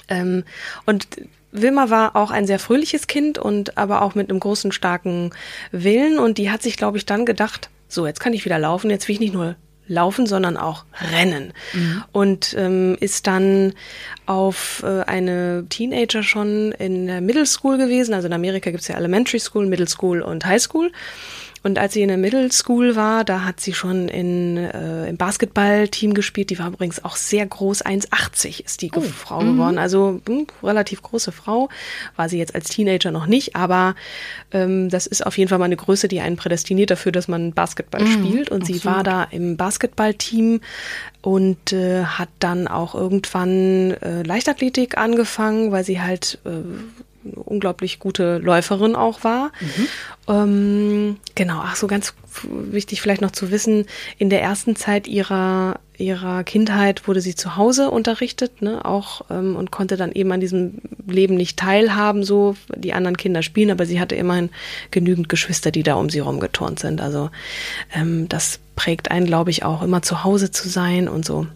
ähm, 0.08 0.44
und 0.86 1.08
Wilma 1.51 1.89
war 1.89 2.15
auch 2.15 2.32
ein 2.32 2.48
sehr 2.48 2.60
fröhliches 2.60 3.08
Kind 3.08 3.38
und 3.38 3.77
aber 3.77 4.01
auch 4.01 4.15
mit 4.15 4.30
einem 4.30 4.39
großen, 4.39 4.72
starken 4.72 5.32
Willen. 5.72 6.20
Und 6.20 6.38
die 6.38 6.50
hat 6.50 6.62
sich, 6.62 6.77
glaube 6.77 6.98
ich, 6.98 7.06
dann 7.06 7.25
gedacht, 7.25 7.70
so, 7.88 8.06
jetzt 8.06 8.20
kann 8.20 8.34
ich 8.34 8.44
wieder 8.44 8.60
laufen, 8.60 8.89
jetzt 8.89 9.08
will 9.08 9.13
ich 9.13 9.22
nicht 9.22 9.34
nur 9.34 9.56
laufen, 9.88 10.25
sondern 10.25 10.58
auch 10.58 10.86
rennen. 11.12 11.54
Mhm. 11.74 12.04
Und 12.12 12.56
ähm, 12.58 12.98
ist 13.00 13.27
dann 13.27 13.74
auf 14.25 14.84
äh, 14.84 15.01
eine 15.04 15.65
Teenager 15.70 16.24
schon 16.24 16.72
in 16.74 17.08
der 17.08 17.22
Middle 17.22 17.46
School 17.46 17.77
gewesen. 17.77 18.13
Also 18.13 18.27
in 18.27 18.34
Amerika 18.34 18.72
gibt's 18.72 18.88
ja 18.88 18.96
Elementary 18.96 19.39
School, 19.39 19.65
Middle 19.68 19.88
School 19.88 20.22
und 20.22 20.46
High 20.46 20.62
School. 20.62 20.92
Und 21.65 21.79
als 21.79 21.93
sie 21.93 22.03
in 22.03 22.10
der 22.10 22.17
Middle 22.17 22.51
School 22.51 22.95
war, 22.95 23.24
da 23.24 23.43
hat 23.43 23.60
sie 23.60 23.74
schon 23.74 24.07
in, 24.07 24.55
äh, 24.55 25.10
im 25.10 25.17
Basketballteam 25.17 26.13
gespielt. 26.13 26.51
Die 26.51 26.60
war 26.60 26.67
übrigens 26.67 27.03
auch 27.03 27.15
sehr 27.15 27.43
groß, 27.43 27.84
1,80 27.84 28.63
ist 28.63 28.84
die 28.84 28.91
oh. 28.93 29.01
Frau 29.01 29.41
mhm. 29.41 29.53
geworden. 29.53 29.79
Also 29.79 30.22
mh, 30.27 30.36
hm, 30.36 30.48
relativ 30.62 31.01
große 31.01 31.31
Frau. 31.31 31.69
War 32.17 32.29
sie 32.29 32.38
jetzt 32.38 32.53
als 32.53 32.69
Teenager 32.69 33.10
noch 33.10 33.25
nicht, 33.25 33.55
aber 33.55 33.95
ähm, 34.51 34.89
das 34.89 35.07
ist 35.07 35.25
auf 35.25 35.39
jeden 35.39 35.50
Fall 35.50 35.57
mal 35.57 35.65
eine 35.65 35.75
Größe, 35.75 36.07
die 36.07 36.22
einen 36.22 36.38
prädestiniert 36.38 36.91
dafür, 36.91 37.12
dass 37.12 37.27
man 37.27 37.51
Basketball 37.51 38.03
mhm. 38.03 38.12
spielt. 38.12 38.51
Und 38.51 38.62
Absolut. 38.62 38.81
sie 38.84 38.88
war 38.88 39.01
da 39.01 39.24
im 39.24 39.57
Basketballteam 39.57 40.62
und 41.24 41.74
äh, 41.74 42.03
hat 42.03 42.29
dann 42.38 42.67
auch 42.67 42.93
irgendwann 42.93 43.95
äh, 44.03 44.22
Leichtathletik 44.22 45.00
angefangen, 45.00 45.72
weil 45.72 45.84
sie 45.84 46.00
halt 46.00 46.38
äh, 46.45 46.51
unglaublich 47.34 48.00
gute 48.00 48.38
Läuferin 48.38 48.96
auch 48.96 49.24
war. 49.24 49.51
Mhm. 49.60 49.88
Ähm, 50.27 51.17
genau, 51.36 51.62
ach 51.63 51.75
so 51.75 51.88
ganz 51.88 52.13
wichtig 52.44 53.01
vielleicht 53.01 53.22
noch 53.22 53.32
zu 53.32 53.51
wissen, 53.51 53.86
in 54.17 54.29
der 54.29 54.41
ersten 54.41 54.75
Zeit 54.75 55.08
ihrer 55.08 55.79
ihrer 55.98 56.44
Kindheit 56.44 57.08
wurde 57.08 57.22
sie 57.22 57.36
zu 57.36 57.55
Hause 57.55 57.89
unterrichtet, 57.89 58.62
ne, 58.62 58.84
auch 58.84 59.22
ähm, 59.29 59.55
und 59.55 59.72
konnte 59.72 59.98
dann 59.98 60.12
eben 60.12 60.32
an 60.32 60.39
diesem 60.39 60.79
Leben 61.08 61.36
nicht 61.36 61.58
teilhaben, 61.58 62.24
so 62.24 62.55
die 62.75 62.94
anderen 62.94 63.17
Kinder 63.17 63.41
spielen, 63.44 63.72
aber 63.72 63.86
sie 63.86 64.00
hatte 64.00 64.15
immerhin 64.15 64.50
genügend 64.91 65.29
Geschwister, 65.29 65.72
die 65.72 65.84
da 65.84 65.96
um 65.96 66.10
sie 66.10 66.20
rumgeturnt 66.20 66.79
sind. 66.79 67.01
Also 67.01 67.29
ähm, 67.94 68.27
das 68.29 68.60
prägt 68.75 69.12
einen, 69.12 69.25
glaube 69.25 69.51
ich, 69.51 69.63
auch 69.63 69.82
immer 69.82 70.01
zu 70.01 70.24
Hause 70.24 70.51
zu 70.51 70.67
sein 70.67 71.08
und 71.08 71.25
so. 71.25 71.48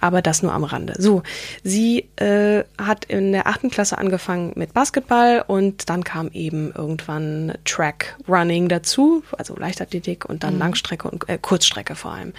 Aber 0.00 0.22
das 0.22 0.42
nur 0.42 0.52
am 0.52 0.64
Rande. 0.64 0.94
So, 0.98 1.22
sie 1.62 2.08
äh, 2.16 2.64
hat 2.78 3.04
in 3.06 3.32
der 3.32 3.46
achten 3.46 3.70
Klasse 3.70 3.98
angefangen 3.98 4.52
mit 4.56 4.74
Basketball 4.74 5.44
und 5.46 5.88
dann 5.90 6.04
kam 6.04 6.28
eben 6.32 6.72
irgendwann 6.72 7.54
Track 7.64 8.16
Running 8.28 8.68
dazu, 8.68 9.22
also 9.36 9.56
Leichtathletik 9.56 10.24
und 10.24 10.44
dann 10.44 10.54
mhm. 10.54 10.60
Langstrecke 10.60 11.10
und 11.10 11.28
äh, 11.28 11.38
Kurzstrecke 11.38 11.94
vor 11.94 12.12
allem. 12.12 12.32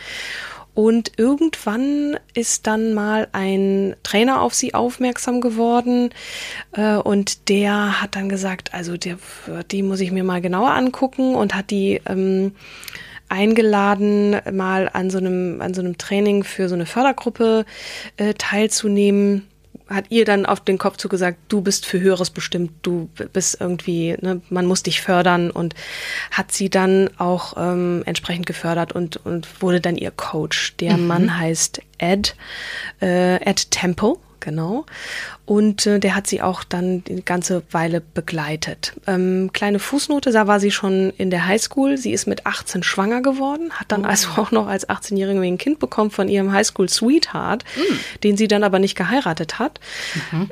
Und 0.73 1.11
irgendwann 1.17 2.17
ist 2.33 2.65
dann 2.65 2.93
mal 2.93 3.27
ein 3.33 3.95
Trainer 4.03 4.41
auf 4.41 4.53
sie 4.53 4.73
aufmerksam 4.73 5.41
geworden 5.41 6.11
äh, 6.71 6.95
und 6.95 7.49
der 7.49 8.01
hat 8.01 8.15
dann 8.15 8.29
gesagt, 8.29 8.73
also 8.73 8.95
der, 8.95 9.17
die 9.69 9.83
muss 9.83 9.99
ich 9.99 10.11
mir 10.11 10.23
mal 10.23 10.39
genauer 10.39 10.71
angucken 10.71 11.35
und 11.35 11.55
hat 11.55 11.71
die 11.71 11.99
ähm, 12.05 12.53
eingeladen, 13.31 14.35
mal 14.51 14.89
an 14.91 15.09
so 15.09 15.17
einem, 15.17 15.61
an 15.61 15.73
so 15.73 15.81
einem 15.81 15.97
Training 15.97 16.43
für 16.43 16.69
so 16.69 16.75
eine 16.75 16.85
Fördergruppe 16.85 17.65
äh, 18.17 18.33
teilzunehmen 18.33 19.47
hat 19.91 20.05
ihr 20.09 20.25
dann 20.25 20.45
auf 20.45 20.61
den 20.61 20.77
Kopf 20.77 20.97
zugesagt, 20.97 21.37
du 21.49 21.61
bist 21.61 21.85
für 21.85 21.99
Höheres 21.99 22.29
bestimmt, 22.29 22.71
du 22.81 23.09
bist 23.33 23.59
irgendwie, 23.59 24.15
ne, 24.21 24.41
man 24.49 24.65
muss 24.65 24.83
dich 24.83 25.01
fördern 25.01 25.51
und 25.51 25.75
hat 26.31 26.51
sie 26.51 26.69
dann 26.69 27.09
auch 27.17 27.55
ähm, 27.57 28.01
entsprechend 28.05 28.45
gefördert 28.45 28.93
und, 28.93 29.17
und 29.25 29.61
wurde 29.61 29.81
dann 29.81 29.97
ihr 29.97 30.11
Coach. 30.11 30.77
Der 30.77 30.97
mhm. 30.97 31.07
Mann 31.07 31.37
heißt 31.37 31.81
Ed, 31.97 32.35
äh, 33.01 33.35
Ed 33.43 33.69
Temple 33.71 34.15
genau. 34.41 34.85
Und 35.45 35.85
äh, 35.85 35.99
der 35.99 36.15
hat 36.15 36.27
sie 36.27 36.41
auch 36.41 36.63
dann 36.63 37.03
die 37.03 37.23
ganze 37.23 37.63
Weile 37.71 38.01
begleitet. 38.01 38.93
Ähm, 39.07 39.51
kleine 39.53 39.79
Fußnote, 39.79 40.31
da 40.31 40.47
war 40.47 40.59
sie 40.59 40.71
schon 40.71 41.11
in 41.17 41.29
der 41.29 41.47
Highschool. 41.47 41.97
Sie 41.97 42.11
ist 42.11 42.27
mit 42.27 42.45
18 42.45 42.83
schwanger 42.83 43.21
geworden, 43.21 43.71
hat 43.71 43.91
dann 43.91 44.05
oh. 44.05 44.09
also 44.09 44.29
auch 44.37 44.51
noch 44.51 44.67
als 44.67 44.89
18-Jährige 44.89 45.39
ein 45.39 45.57
Kind 45.57 45.79
bekommen 45.79 46.11
von 46.11 46.27
ihrem 46.27 46.51
Highschool-Sweetheart, 46.51 47.63
mhm. 47.77 47.99
den 48.23 48.37
sie 48.37 48.47
dann 48.47 48.63
aber 48.63 48.79
nicht 48.79 48.95
geheiratet 48.95 49.59
hat. 49.59 49.79
Mhm. 50.31 50.49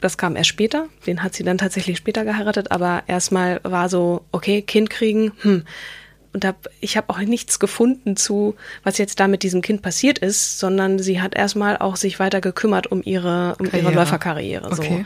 Das 0.00 0.18
kam 0.18 0.34
erst 0.34 0.48
später, 0.48 0.88
den 1.06 1.22
hat 1.22 1.32
sie 1.32 1.44
dann 1.44 1.58
tatsächlich 1.58 1.96
später 1.96 2.24
geheiratet, 2.24 2.72
aber 2.72 3.04
erstmal 3.06 3.60
war 3.62 3.88
so, 3.88 4.24
okay, 4.32 4.60
Kind 4.60 4.90
kriegen, 4.90 5.32
hm, 5.42 5.64
und 6.32 6.44
hab, 6.44 6.68
ich 6.80 6.96
habe 6.96 7.10
auch 7.10 7.18
nichts 7.18 7.58
gefunden 7.58 8.16
zu, 8.16 8.54
was 8.84 8.98
jetzt 8.98 9.20
da 9.20 9.28
mit 9.28 9.42
diesem 9.42 9.62
Kind 9.62 9.82
passiert 9.82 10.18
ist, 10.18 10.58
sondern 10.58 10.98
sie 10.98 11.20
hat 11.20 11.34
erstmal 11.34 11.76
auch 11.76 11.96
sich 11.96 12.18
weiter 12.18 12.40
gekümmert 12.40 12.86
um 12.86 13.02
ihre, 13.02 13.56
um 13.58 13.66
ihre 13.66 13.92
Läuferkarriere. 13.92 14.74
So. 14.74 14.82
Okay. 14.82 15.04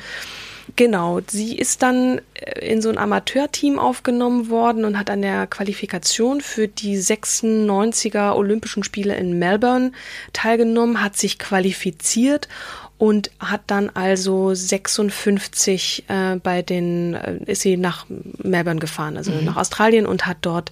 Genau, 0.75 1.21
sie 1.25 1.57
ist 1.57 1.83
dann 1.83 2.21
äh, 2.35 2.67
in 2.67 2.83
so 2.83 2.89
ein 2.89 2.99
Amateurteam 2.99 3.79
aufgenommen 3.79 4.51
worden 4.51 4.85
und 4.85 4.99
hat 4.99 5.11
an 5.11 5.23
der 5.23 5.47
Qualifikation 5.47 6.41
für 6.41 6.67
die 6.67 6.99
96er 6.99 8.35
Olympischen 8.35 8.83
Spiele 8.83 9.15
in 9.17 9.39
Melbourne 9.39 9.93
teilgenommen, 10.33 11.03
hat 11.03 11.17
sich 11.17 11.39
qualifiziert 11.39 12.49
und 12.99 13.31
hat 13.39 13.63
dann 13.67 13.91
also 13.91 14.55
56 14.55 16.05
äh, 16.09 16.37
bei 16.37 16.63
den, 16.63 17.15
äh, 17.15 17.39
ist 17.47 17.63
sie 17.63 17.77
nach 17.77 18.07
Melbourne 18.39 18.81
gefahren, 18.81 19.17
also 19.17 19.33
mhm. 19.33 19.45
nach 19.45 19.57
Australien 19.57 20.07
und 20.07 20.27
hat 20.27 20.39
dort 20.41 20.71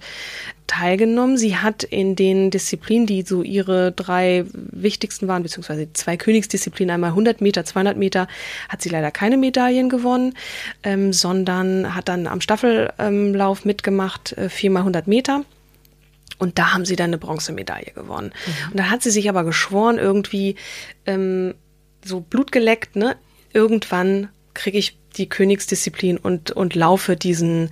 teilgenommen. 0.65 1.37
Sie 1.37 1.55
hat 1.55 1.83
in 1.83 2.15
den 2.15 2.49
Disziplinen, 2.49 3.05
die 3.05 3.21
so 3.21 3.43
ihre 3.43 3.91
drei 3.91 4.45
wichtigsten 4.53 5.27
waren, 5.27 5.43
beziehungsweise 5.43 5.93
zwei 5.93 6.17
Königsdisziplinen, 6.17 6.95
einmal 6.95 7.11
100 7.11 7.41
Meter, 7.41 7.63
200 7.63 7.95
Meter, 7.95 8.27
hat 8.69 8.81
sie 8.81 8.89
leider 8.89 9.11
keine 9.11 9.37
Medaillen 9.37 9.89
gewonnen, 9.89 10.33
ähm, 10.81 11.13
sondern 11.13 11.93
hat 11.93 12.09
dann 12.09 12.25
am 12.25 12.41
Staffellauf 12.41 13.59
ähm, 13.59 13.67
mitgemacht, 13.67 14.33
äh, 14.33 14.49
viermal 14.49 14.81
100 14.81 15.07
Meter. 15.07 15.43
Und 16.37 16.57
da 16.59 16.73
haben 16.73 16.85
sie 16.85 16.95
dann 16.95 17.11
eine 17.11 17.17
Bronzemedaille 17.17 17.91
gewonnen. 17.93 18.33
Mhm. 18.45 18.71
Und 18.71 18.79
dann 18.79 18.89
hat 18.89 19.03
sie 19.03 19.11
sich 19.11 19.29
aber 19.29 19.43
geschworen, 19.43 19.97
irgendwie 19.97 20.55
ähm, 21.05 21.53
so 22.05 22.21
Blut 22.21 22.51
geleckt, 22.51 22.95
ne? 22.95 23.17
Irgendwann 23.51 24.29
kriege 24.53 24.77
ich 24.77 24.97
die 25.17 25.29
Königsdisziplin 25.29 26.17
und, 26.17 26.51
und 26.51 26.75
laufe 26.75 27.15
diesen, 27.15 27.69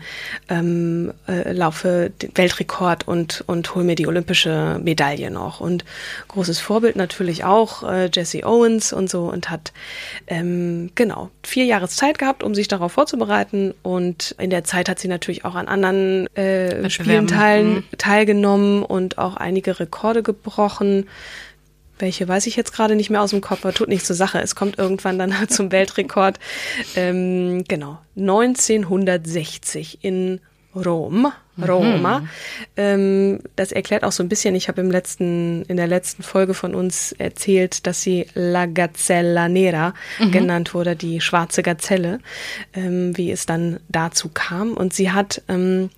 ähm, 0.49 1.13
äh, 1.27 1.51
laufe 1.51 2.11
den 2.21 2.31
Weltrekord 2.35 3.07
und, 3.07 3.43
und 3.47 3.75
hol 3.75 3.83
mir 3.83 3.95
die 3.95 4.07
olympische 4.07 4.79
Medaille 4.81 5.29
noch. 5.29 5.59
Und 5.59 5.83
großes 6.29 6.59
Vorbild 6.59 6.95
natürlich 6.95 7.43
auch 7.43 7.83
äh, 7.83 8.09
Jesse 8.13 8.45
Owens 8.45 8.93
und 8.93 9.09
so 9.09 9.25
und 9.25 9.49
hat 9.49 9.73
ähm, 10.27 10.91
genau 10.95 11.31
vier 11.43 11.65
Jahre 11.65 11.89
Zeit 11.89 12.17
gehabt, 12.17 12.43
um 12.43 12.55
sich 12.55 12.67
darauf 12.67 12.93
vorzubereiten. 12.93 13.73
Und 13.83 14.35
in 14.39 14.49
der 14.49 14.63
Zeit 14.63 14.89
hat 14.89 14.99
sie 14.99 15.07
natürlich 15.07 15.45
auch 15.45 15.55
an 15.55 15.67
anderen 15.67 16.33
äh, 16.35 16.89
Spielen 16.89 17.27
teilen, 17.27 17.75
mhm. 17.75 17.83
teilgenommen 17.97 18.83
und 18.83 19.17
auch 19.17 19.35
einige 19.35 19.79
Rekorde 19.79 20.23
gebrochen 20.23 21.07
welche 22.03 22.27
weiß 22.27 22.47
ich 22.47 22.57
jetzt 22.57 22.73
gerade 22.73 22.95
nicht 22.95 23.09
mehr 23.09 23.21
aus 23.21 23.31
dem 23.31 23.41
Kopf, 23.41 23.63
aber 23.63 23.73
tut 23.73 23.87
nichts 23.87 24.07
zur 24.07 24.15
Sache. 24.15 24.39
Es 24.41 24.55
kommt 24.55 24.77
irgendwann 24.77 25.17
dann 25.17 25.33
zum 25.47 25.71
Weltrekord. 25.71 26.37
Ähm, 26.95 27.63
genau, 27.67 27.97
1960 28.17 29.99
in 30.01 30.41
Rom, 30.75 31.31
Roma. 31.65 32.19
Mhm. 32.19 32.29
Ähm, 32.75 33.39
das 33.55 33.71
erklärt 33.71 34.03
auch 34.03 34.11
so 34.11 34.21
ein 34.21 34.27
bisschen, 34.27 34.53
ich 34.53 34.67
habe 34.67 34.81
im 34.81 34.91
letzten, 34.91 35.63
in 35.63 35.77
der 35.77 35.87
letzten 35.87 36.23
Folge 36.23 36.53
von 36.53 36.75
uns 36.75 37.13
erzählt, 37.13 37.87
dass 37.87 38.01
sie 38.01 38.25
La 38.33 38.65
Gazzella 38.65 39.47
Nera 39.47 39.93
mhm. 40.19 40.31
genannt 40.31 40.73
wurde, 40.73 40.95
die 40.97 41.21
schwarze 41.21 41.63
Gazelle, 41.63 42.19
ähm, 42.73 43.15
wie 43.15 43.31
es 43.31 43.45
dann 43.45 43.79
dazu 43.87 44.29
kam. 44.33 44.73
Und 44.73 44.93
sie 44.93 45.11
hat 45.11 45.41
ähm, 45.47 45.89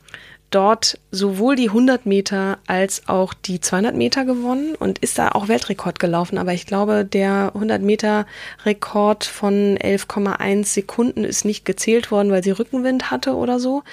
dort 0.56 0.98
sowohl 1.12 1.58
die 1.58 1.68
100 1.68 2.06
Meter 2.06 2.60
als 2.66 3.10
auch 3.10 3.34
die 3.34 3.60
200 3.60 3.94
Meter 3.94 4.24
gewonnen 4.24 4.76
und 4.76 5.00
ist 5.00 5.20
da 5.20 5.30
auch 5.30 5.50
Weltrekord 5.50 6.00
gelaufen. 6.00 6.38
Aber 6.38 6.54
ich 6.54 6.66
glaube, 6.66 7.04
der 7.04 7.52
100 7.54 7.82
Meter 7.82 8.26
Rekord 8.64 9.26
von 9.26 9.78
11,1 9.78 10.64
Sekunden 10.64 11.26
ist 11.26 11.44
nicht 11.44 11.66
gezählt 11.66 12.10
worden, 12.10 12.32
weil 12.32 12.42
sie 12.42 12.52
Rückenwind 12.52 13.12
hatte 13.12 13.36
oder 13.36 13.60
so. 13.60 13.84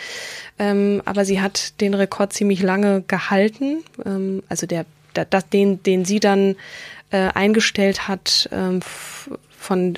Ähm, 0.57 1.03
aber 1.05 1.25
sie 1.25 1.41
hat 1.41 1.81
den 1.81 1.95
Rekord 1.95 2.33
ziemlich 2.33 2.63
lange 2.63 3.03
gehalten. 3.09 3.83
Ähm, 4.07 4.45
also 4.49 4.69
der, 4.69 4.87
der, 5.17 5.25
den, 5.25 5.83
den 5.83 6.05
sie 6.05 6.21
dann 6.21 6.55
äh, 7.11 7.29
eingestellt 7.35 8.07
hat 8.07 8.49
ähm, 8.53 8.81
von 9.59 9.95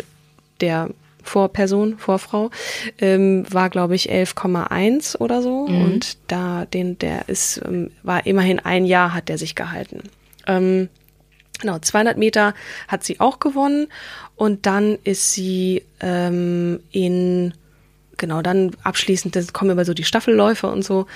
der 0.63 0.89
Vorperson, 1.25 1.99
Vorfrau, 1.99 2.51
ähm, 2.99 3.45
war, 3.53 3.71
glaube 3.71 3.95
ich, 3.95 4.11
11,1 4.11 5.19
oder 5.19 5.43
so. 5.43 5.67
Mhm. 5.67 5.83
Und 5.83 6.19
da, 6.29 6.67
den, 6.67 6.99
der 6.99 7.29
ist, 7.29 7.61
ähm, 7.65 7.91
war 8.03 8.27
immerhin 8.27 8.61
ein 8.61 8.85
Jahr 8.85 9.15
hat 9.15 9.29
der 9.29 9.39
sich 9.39 9.55
gehalten. 9.55 10.03
Ähm, 10.47 10.89
genau, 11.61 11.79
200 11.79 12.17
Meter 12.17 12.55
hat 12.89 13.05
sie 13.05 13.21
auch 13.21 13.41
gewonnen. 13.41 13.89
Und 14.37 14.67
dann 14.67 14.99
ist 15.05 15.33
sie 15.33 15.83
ähm, 16.01 16.81
in 16.91 17.55
genau, 18.17 18.43
dann 18.43 18.73
abschließend, 18.83 19.37
das 19.37 19.53
kommen 19.53 19.71
über 19.71 19.85
so 19.85 19.95
die 19.95 20.05
Staffelläufe 20.05 20.67
und 20.67 20.83
so, 20.83 21.07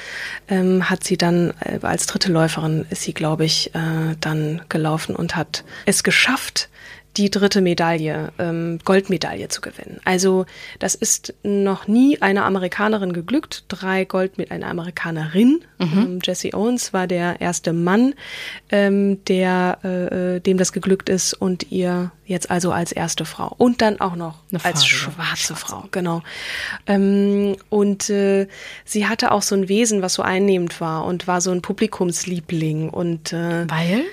ähm, 0.49 0.89
hat 0.89 1.05
sie 1.05 1.17
dann 1.17 1.53
äh, 1.61 1.79
als 1.83 2.07
dritte 2.07 2.33
Läuferin 2.33 2.87
ist 2.91 3.03
sie, 3.03 3.15
glaube 3.15 3.45
ich, 3.45 3.75
äh, 3.75 4.17
dann 4.21 4.63
gelaufen 4.69 5.17
und 5.17 5.37
hat 5.37 5.65
es 5.87 6.03
geschafft, 6.03 6.69
die 7.17 7.31
dritte 7.31 7.61
Medaille, 7.61 8.33
ähm, 8.39 8.79
Goldmedaille 8.85 9.49
zu 9.49 9.61
gewinnen. 9.61 10.01
Also 10.05 10.47
das 10.79 10.95
ist 10.95 11.35
noch 11.43 11.89
nie 11.89 12.21
einer 12.23 12.45
Amerikanerin 12.45 13.13
geglückt. 13.13 13.65
Drei 13.69 14.05
Gold 14.05 14.39
mit 14.39 14.51
einer 14.51 14.69
Amerikanerin. 14.69 15.65
Mhm. 15.79 15.99
Ähm, 15.99 16.19
Jesse 16.23 16.55
Owens 16.55 16.93
war 16.93 17.07
der 17.07 17.41
erste 17.41 17.73
Mann, 17.73 18.15
ähm, 18.71 19.25
der 19.25 19.79
äh, 19.83 20.37
äh, 20.37 20.41
dem 20.41 20.59
das 20.59 20.73
geglückt 20.73 21.09
ist 21.09 21.35
und 21.35 21.73
ihr 21.73 22.13
jetzt 22.25 22.51
also 22.51 22.73
als 22.73 22.93
erste 22.93 23.25
Frau 23.25 23.55
und 23.57 23.81
dann 23.81 24.01
auch 24.01 24.15
noch 24.15 24.37
Eine 24.51 24.65
als 24.65 24.87
schwarze, 24.87 25.15
schwarze, 25.15 25.57
Frau, 25.57 25.85
genau. 25.91 26.23
Ähm, 26.87 27.57
und 27.71 28.11
äh, 28.11 28.47
sie 28.85 29.07
hatte 29.07 29.33
auch 29.33 29.43
so 29.43 29.55
ein 29.55 29.69
Wesen, 29.69 30.03
was 30.03 30.15
so 30.15 30.23
einnehmend 30.23 30.81
war 30.81 31.05
und 31.05 31.27
war 31.27 31.41
so 31.41 31.51
ein 31.51 31.63
Publikumsliebling 31.63 32.91
und 32.91 33.33
äh, 33.33 33.69
weil 33.69 34.05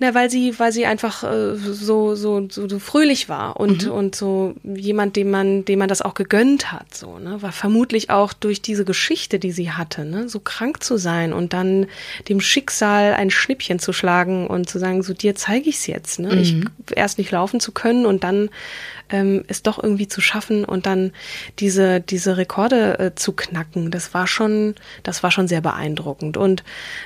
na, 0.00 0.14
weil 0.14 0.30
sie, 0.30 0.58
weil 0.58 0.72
sie 0.72 0.86
einfach 0.86 1.24
äh, 1.24 1.56
so, 1.56 2.14
so, 2.14 2.48
so, 2.48 2.68
so 2.68 2.78
fröhlich 2.78 3.28
war 3.28 3.58
und, 3.58 3.86
mhm. 3.86 3.92
und 3.92 4.14
so 4.14 4.54
jemand, 4.62 5.16
dem 5.16 5.30
man, 5.30 5.64
dem 5.64 5.80
man 5.80 5.88
das 5.88 6.02
auch 6.02 6.14
gegönnt 6.14 6.70
hat, 6.70 6.94
so, 6.94 7.18
ne, 7.18 7.42
war 7.42 7.52
vermutlich 7.52 8.08
auch 8.10 8.32
durch 8.32 8.62
diese 8.62 8.84
Geschichte, 8.84 9.38
die 9.38 9.50
sie 9.50 9.72
hatte, 9.72 10.04
ne, 10.04 10.28
so 10.28 10.38
krank 10.38 10.84
zu 10.84 10.98
sein 10.98 11.32
und 11.32 11.52
dann 11.52 11.86
dem 12.28 12.40
Schicksal 12.40 13.14
ein 13.14 13.30
Schnippchen 13.30 13.80
zu 13.80 13.92
schlagen 13.92 14.46
und 14.46 14.70
zu 14.70 14.78
sagen, 14.78 15.02
so 15.02 15.14
dir 15.14 15.34
zeige 15.34 15.68
ich's 15.68 15.86
jetzt, 15.86 16.20
ne, 16.20 16.28
mhm. 16.34 16.38
ich 16.38 16.56
erst 16.96 17.18
nicht 17.18 17.32
laufen 17.32 17.58
zu 17.58 17.72
können 17.72 18.06
und 18.06 18.22
dann 18.22 18.50
ähm, 19.10 19.44
es 19.48 19.62
doch 19.62 19.82
irgendwie 19.82 20.08
zu 20.08 20.20
schaffen 20.20 20.64
und 20.64 20.86
dann 20.86 21.12
diese, 21.58 22.00
diese 22.00 22.36
Rekorde 22.36 22.98
äh, 22.98 23.14
zu 23.14 23.32
knacken, 23.32 23.90
das 23.90 24.14
war 24.14 24.26
schon, 24.26 24.74
das 25.02 25.22
war 25.22 25.30
schon 25.30 25.48
sehr 25.48 25.60
beeindruckend. 25.60 26.36
Und 26.36 26.62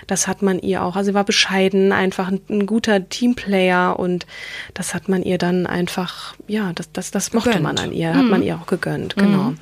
das 0.07 0.27
hat 0.27 0.43
man 0.43 0.59
ihr 0.59 0.83
auch, 0.83 0.97
also 0.97 1.11
sie 1.11 1.15
war 1.15 1.25
bescheiden, 1.25 1.93
einfach 1.93 2.29
ein, 2.29 2.41
ein 2.49 2.67
guter 2.83 3.09
Teamplayer 3.09 3.97
und 3.97 4.27
das 4.75 4.93
hat 4.93 5.09
man 5.09 5.23
ihr 5.23 5.39
dann 5.39 5.67
einfach, 5.67 6.35
ja, 6.49 6.73
das, 6.75 6.91
das, 6.91 7.13
das 7.13 7.33
mochte 7.33 7.51
gegönnt. 7.51 7.63
man 7.63 7.79
an 7.79 7.93
ihr, 7.93 8.13
hat 8.13 8.25
mhm. 8.25 8.31
man 8.31 8.43
ihr 8.43 8.57
auch 8.57 8.67
gegönnt, 8.67 9.15
genau. 9.15 9.51
Mhm. 9.51 9.59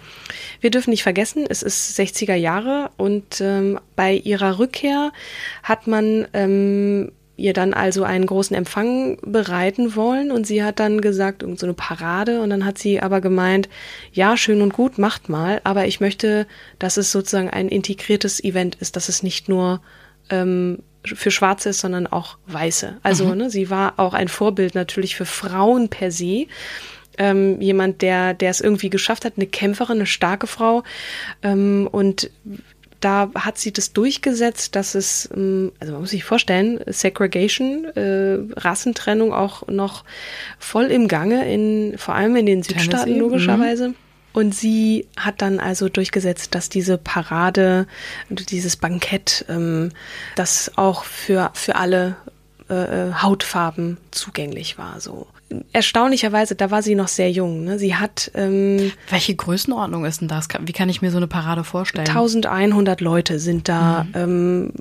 Wir 0.62 0.71
dürfen 0.71 0.89
nicht 0.91 1.03
vergessen, 1.03 1.45
es 1.47 1.62
ist 1.62 1.99
60er 1.99 2.35
Jahre 2.35 2.91
und 2.97 3.43
ähm, 3.43 3.79
bei 3.95 4.15
ihrer 4.15 4.59
Rückkehr 4.59 5.12
hat 5.62 5.87
man 5.87 6.29
ähm, 6.33 7.12
ihr 7.37 7.53
dann 7.53 7.75
also 7.75 8.05
einen 8.05 8.25
großen 8.25 8.57
Empfang 8.57 9.19
bereiten 9.21 9.95
wollen 9.97 10.31
und 10.31 10.47
sie 10.47 10.65
hat 10.65 10.81
dann 10.81 11.03
gesagt, 11.03 11.43
irgend 11.43 11.59
so 11.59 11.67
eine 11.67 11.75
Parade 11.75 12.41
und 12.41 12.49
dann 12.49 12.65
hat 12.65 12.79
sie 12.79 13.00
aber 13.00 13.21
gemeint, 13.21 13.69
ja, 14.12 14.39
schön 14.39 14.62
und 14.62 14.73
gut, 14.73 14.97
macht 14.97 15.29
mal, 15.29 15.61
aber 15.65 15.87
ich 15.87 16.00
möchte, 16.00 16.47
dass 16.79 16.97
es 16.97 17.12
sozusagen 17.12 17.50
ein 17.50 17.69
integriertes 17.69 18.43
Event 18.43 18.77
ist, 18.77 18.97
dass 18.97 19.11
es 19.11 19.23
nicht 19.23 19.50
nur 19.50 19.83
ähm, 20.31 20.79
für 21.04 21.30
Schwarze 21.30 21.71
ist, 21.71 21.80
sondern 21.80 22.07
auch 22.07 22.38
Weiße. 22.47 22.99
Also 23.02 23.26
mhm. 23.26 23.37
ne, 23.37 23.50
sie 23.50 23.71
war 23.71 23.95
auch 23.99 24.14
ein 24.14 24.28
Vorbild 24.28 24.75
natürlich 24.75 25.16
für 25.16 25.25
Frauen 25.25 25.88
per 25.88 26.11
se. 26.11 26.47
Ähm, 27.19 27.61
jemand, 27.61 28.02
der, 28.02 28.35
der 28.35 28.50
es 28.50 28.61
irgendwie 28.61 28.90
geschafft 28.90 29.25
hat, 29.25 29.35
eine 29.37 29.47
Kämpferin, 29.47 29.99
eine 29.99 30.07
starke 30.07 30.47
Frau. 30.47 30.85
Ähm, 31.42 31.88
und 31.90 32.30
da 33.00 33.30
hat 33.35 33.59
sie 33.59 33.73
das 33.73 33.92
durchgesetzt, 33.92 34.76
dass 34.76 34.95
es, 34.95 35.28
ähm, 35.35 35.73
also 35.80 35.92
man 35.92 36.02
muss 36.02 36.11
sich 36.11 36.25
vorstellen, 36.25 36.80
Segregation, 36.87 37.87
äh, 37.97 38.38
Rassentrennung 38.59 39.33
auch 39.33 39.66
noch 39.69 40.04
voll 40.59 40.87
im 40.87 41.09
Gange, 41.09 41.52
in, 41.52 41.99
vor 41.99 42.14
allem 42.14 42.37
in 42.37 42.47
den 42.47 42.62
Südstaaten 42.62 43.07
Tennessee? 43.07 43.19
logischerweise. 43.19 43.88
Mhm. 43.88 43.95
Und 44.32 44.54
sie 44.54 45.08
hat 45.16 45.42
dann 45.42 45.58
also 45.58 45.88
durchgesetzt, 45.88 46.54
dass 46.54 46.68
diese 46.68 46.99
Parade, 46.99 47.87
dieses 48.28 48.76
Bankett, 48.76 49.44
ähm, 49.49 49.90
das 50.37 50.72
auch 50.76 51.04
für, 51.04 51.50
für 51.54 51.76
alle 51.76 52.16
äh, 52.68 53.08
äh 53.08 53.12
Hautfarben 53.14 53.99
zugänglich 54.10 54.78
war. 54.78 55.00
So 55.00 55.26
erstaunlicherweise, 55.73 56.54
da 56.54 56.71
war 56.71 56.83
sie 56.83 56.95
noch 56.95 57.09
sehr 57.09 57.30
jung. 57.30 57.64
Ne? 57.64 57.78
Sie 57.78 57.95
hat. 57.95 58.30
Ähm, 58.35 58.92
Welche 59.09 59.35
Größenordnung 59.35 60.04
ist 60.04 60.21
denn 60.21 60.28
das? 60.28 60.49
Wie 60.61 60.73
kann 60.73 60.88
ich 60.88 61.02
mir 61.02 61.11
so 61.11 61.16
eine 61.16 61.26
Parade 61.26 61.64
vorstellen? 61.64 62.07
1100 62.07 63.00
Leute 63.00 63.38
sind 63.38 63.69
da, 63.69 64.04
mhm. 64.04 64.14
ähm, 64.14 64.73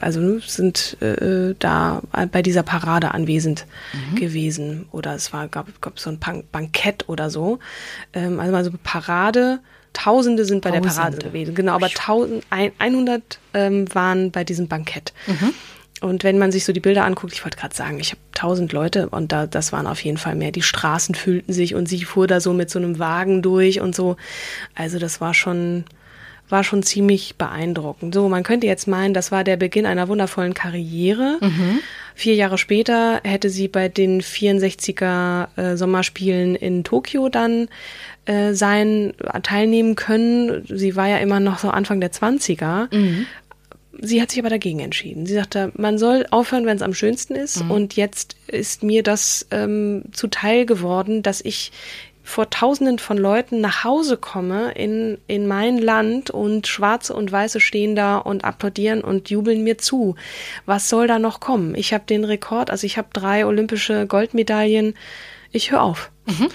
also 0.00 0.20
ne, 0.20 0.40
sind 0.44 1.00
äh, 1.00 1.54
da 1.58 2.02
bei 2.30 2.42
dieser 2.42 2.62
Parade 2.62 3.12
anwesend 3.12 3.66
mhm. 3.92 4.16
gewesen. 4.16 4.86
Oder 4.92 5.14
es 5.14 5.32
war, 5.32 5.48
gab, 5.48 5.80
gab 5.80 5.98
so 5.98 6.10
ein 6.10 6.18
Bankett 6.50 7.08
oder 7.08 7.30
so. 7.30 7.58
Ähm, 8.12 8.40
also 8.40 8.52
mal 8.52 8.64
so 8.64 8.72
Parade. 8.82 9.60
Tausende 9.92 10.46
sind 10.46 10.62
bei 10.62 10.70
Tausende. 10.70 10.88
der 10.88 10.94
Parade 10.94 11.16
gewesen, 11.18 11.54
genau, 11.54 11.74
aber 11.74 11.88
1100 11.88 13.38
ähm, 13.52 13.94
waren 13.94 14.30
bei 14.30 14.42
diesem 14.42 14.66
Bankett. 14.66 15.12
Mhm. 15.26 15.52
Und 16.02 16.24
wenn 16.24 16.38
man 16.38 16.50
sich 16.50 16.64
so 16.64 16.72
die 16.72 16.80
Bilder 16.80 17.04
anguckt, 17.04 17.32
ich 17.32 17.44
wollte 17.44 17.56
gerade 17.56 17.74
sagen, 17.74 18.00
ich 18.00 18.10
habe 18.10 18.20
tausend 18.34 18.72
Leute 18.72 19.08
und 19.08 19.30
da, 19.30 19.46
das 19.46 19.72
waren 19.72 19.86
auf 19.86 20.02
jeden 20.02 20.18
Fall 20.18 20.34
mehr. 20.34 20.50
Die 20.50 20.62
Straßen 20.62 21.14
füllten 21.14 21.52
sich 21.52 21.74
und 21.74 21.88
sie 21.88 22.04
fuhr 22.04 22.26
da 22.26 22.40
so 22.40 22.52
mit 22.52 22.70
so 22.70 22.80
einem 22.80 22.98
Wagen 22.98 23.40
durch 23.40 23.80
und 23.80 23.94
so. 23.94 24.16
Also 24.74 24.98
das 24.98 25.20
war 25.20 25.32
schon, 25.32 25.84
war 26.48 26.64
schon 26.64 26.82
ziemlich 26.82 27.36
beeindruckend. 27.36 28.14
So, 28.14 28.28
man 28.28 28.42
könnte 28.42 28.66
jetzt 28.66 28.88
meinen, 28.88 29.14
das 29.14 29.30
war 29.30 29.44
der 29.44 29.56
Beginn 29.56 29.86
einer 29.86 30.08
wundervollen 30.08 30.54
Karriere. 30.54 31.38
Mhm. 31.40 31.78
Vier 32.14 32.34
Jahre 32.34 32.58
später 32.58 33.20
hätte 33.22 33.48
sie 33.48 33.68
bei 33.68 33.88
den 33.88 34.20
64er 34.20 35.48
äh, 35.56 35.76
Sommerspielen 35.76 36.56
in 36.56 36.84
Tokio 36.84 37.28
dann 37.28 37.68
äh, 38.26 38.52
sein, 38.52 39.14
teilnehmen 39.42 39.94
können. 39.94 40.64
Sie 40.68 40.94
war 40.94 41.08
ja 41.08 41.18
immer 41.18 41.40
noch 41.40 41.58
so 41.58 41.70
Anfang 41.70 42.00
der 42.00 42.12
20er. 42.12 42.94
Mhm 42.94 43.26
sie 44.00 44.22
hat 44.22 44.30
sich 44.30 44.38
aber 44.38 44.50
dagegen 44.50 44.80
entschieden. 44.80 45.26
Sie 45.26 45.34
sagte, 45.34 45.72
man 45.76 45.98
soll 45.98 46.26
aufhören, 46.30 46.66
wenn 46.66 46.76
es 46.76 46.82
am 46.82 46.94
schönsten 46.94 47.34
ist. 47.34 47.64
Mhm. 47.64 47.70
Und 47.70 47.96
jetzt 47.96 48.36
ist 48.46 48.82
mir 48.82 49.02
das 49.02 49.46
ähm, 49.50 50.04
zuteil 50.12 50.66
geworden, 50.66 51.22
dass 51.22 51.40
ich 51.40 51.72
vor 52.24 52.50
Tausenden 52.50 52.98
von 52.98 53.18
Leuten 53.18 53.60
nach 53.60 53.82
Hause 53.84 54.16
komme 54.16 54.72
in, 54.72 55.18
in 55.26 55.46
mein 55.48 55.78
Land 55.78 56.30
und 56.30 56.68
Schwarze 56.68 57.14
und 57.14 57.32
Weiße 57.32 57.60
stehen 57.60 57.96
da 57.96 58.18
und 58.18 58.44
applaudieren 58.44 59.02
und 59.02 59.28
jubeln 59.28 59.64
mir 59.64 59.76
zu. 59.78 60.14
Was 60.64 60.88
soll 60.88 61.08
da 61.08 61.18
noch 61.18 61.40
kommen? 61.40 61.74
Ich 61.74 61.92
habe 61.92 62.04
den 62.06 62.24
Rekord, 62.24 62.70
also 62.70 62.86
ich 62.86 62.96
habe 62.96 63.08
drei 63.12 63.44
olympische 63.44 64.06
Goldmedaillen. 64.06 64.94
Ich 65.50 65.72
höre 65.72 65.82
auf. 65.82 66.10
Mhm. 66.26 66.48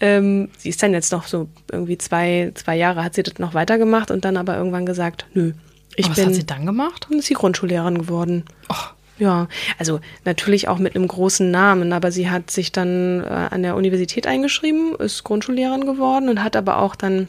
Ähm, 0.00 0.48
sie 0.58 0.68
ist 0.68 0.82
dann 0.82 0.92
jetzt 0.92 1.10
noch 1.10 1.26
so 1.26 1.48
irgendwie 1.72 1.98
zwei, 1.98 2.52
zwei 2.54 2.76
Jahre 2.76 3.02
hat 3.02 3.14
sie 3.14 3.22
das 3.22 3.38
noch 3.38 3.54
weitergemacht 3.54 4.10
und 4.10 4.24
dann 4.26 4.36
aber 4.36 4.56
irgendwann 4.56 4.86
gesagt, 4.86 5.26
nö, 5.32 5.54
ich 5.96 6.08
was 6.08 6.16
bin, 6.16 6.26
hat 6.26 6.34
sie 6.34 6.46
dann 6.46 6.66
gemacht? 6.66 7.06
Dann 7.08 7.18
ist 7.18 7.26
sie 7.26 7.34
Grundschullehrerin 7.34 7.98
geworden. 7.98 8.44
Oh. 8.68 8.74
Ja, 9.16 9.46
also 9.78 10.00
natürlich 10.24 10.66
auch 10.66 10.78
mit 10.78 10.96
einem 10.96 11.06
großen 11.06 11.48
Namen, 11.48 11.92
aber 11.92 12.10
sie 12.10 12.30
hat 12.30 12.50
sich 12.50 12.72
dann 12.72 13.22
äh, 13.22 13.26
an 13.26 13.62
der 13.62 13.76
Universität 13.76 14.26
eingeschrieben, 14.26 14.96
ist 14.96 15.22
Grundschullehrerin 15.22 15.86
geworden 15.86 16.28
und 16.28 16.42
hat 16.42 16.56
aber 16.56 16.78
auch 16.78 16.96
dann 16.96 17.28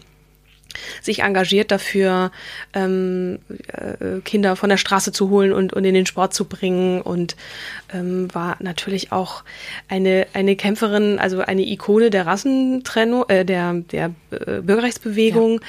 sich 1.02 1.24
engagiert 1.24 1.72
dafür, 1.72 2.32
ähm, 2.74 3.40
äh, 3.68 4.20
Kinder 4.24 4.56
von 4.56 4.70
der 4.70 4.78
Straße 4.78 5.12
zu 5.12 5.30
holen 5.30 5.54
und, 5.54 5.74
und 5.74 5.86
in 5.86 5.94
den 5.94 6.06
Sport 6.06 6.34
zu 6.34 6.46
bringen 6.46 7.02
und 7.02 7.36
ähm, 7.94 8.34
war 8.34 8.58
natürlich 8.60 9.12
auch 9.12 9.44
eine, 9.88 10.28
eine 10.34 10.56
Kämpferin, 10.56 11.20
also 11.20 11.40
eine 11.40 11.68
Ikone 11.68 12.10
der 12.10 12.26
Rassentrennung, 12.26 13.26
äh, 13.30 13.46
der, 13.46 13.74
der 13.74 14.12
äh, 14.32 14.62
Bürgerrechtsbewegung, 14.62 15.62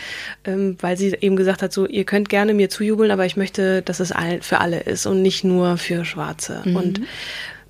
ja. 0.47 0.53
ähm, 0.53 0.77
weil 0.81 0.97
sie 0.97 1.17
eben 1.21 1.37
gesagt 1.37 1.63
hat, 1.63 1.73
so, 1.73 1.87
ihr 1.87 2.05
könnt 2.05 2.29
gerne 2.29 2.55
mir 2.55 2.71
zujubeln, 2.71 3.11
aber 3.11 3.27
ich 3.27 3.37
möchte, 3.37 3.83
dass 3.83 4.01
es 4.01 4.13
all, 4.13 4.41
für 4.43 4.61
alle 4.61 4.81
ist 4.81 5.07
und 5.07 5.23
nicht 5.23 5.45
nur 5.45 5.77
für 5.77 6.05
Schwarze. 6.05 6.63
Mhm. 6.65 6.77
Und 6.77 7.01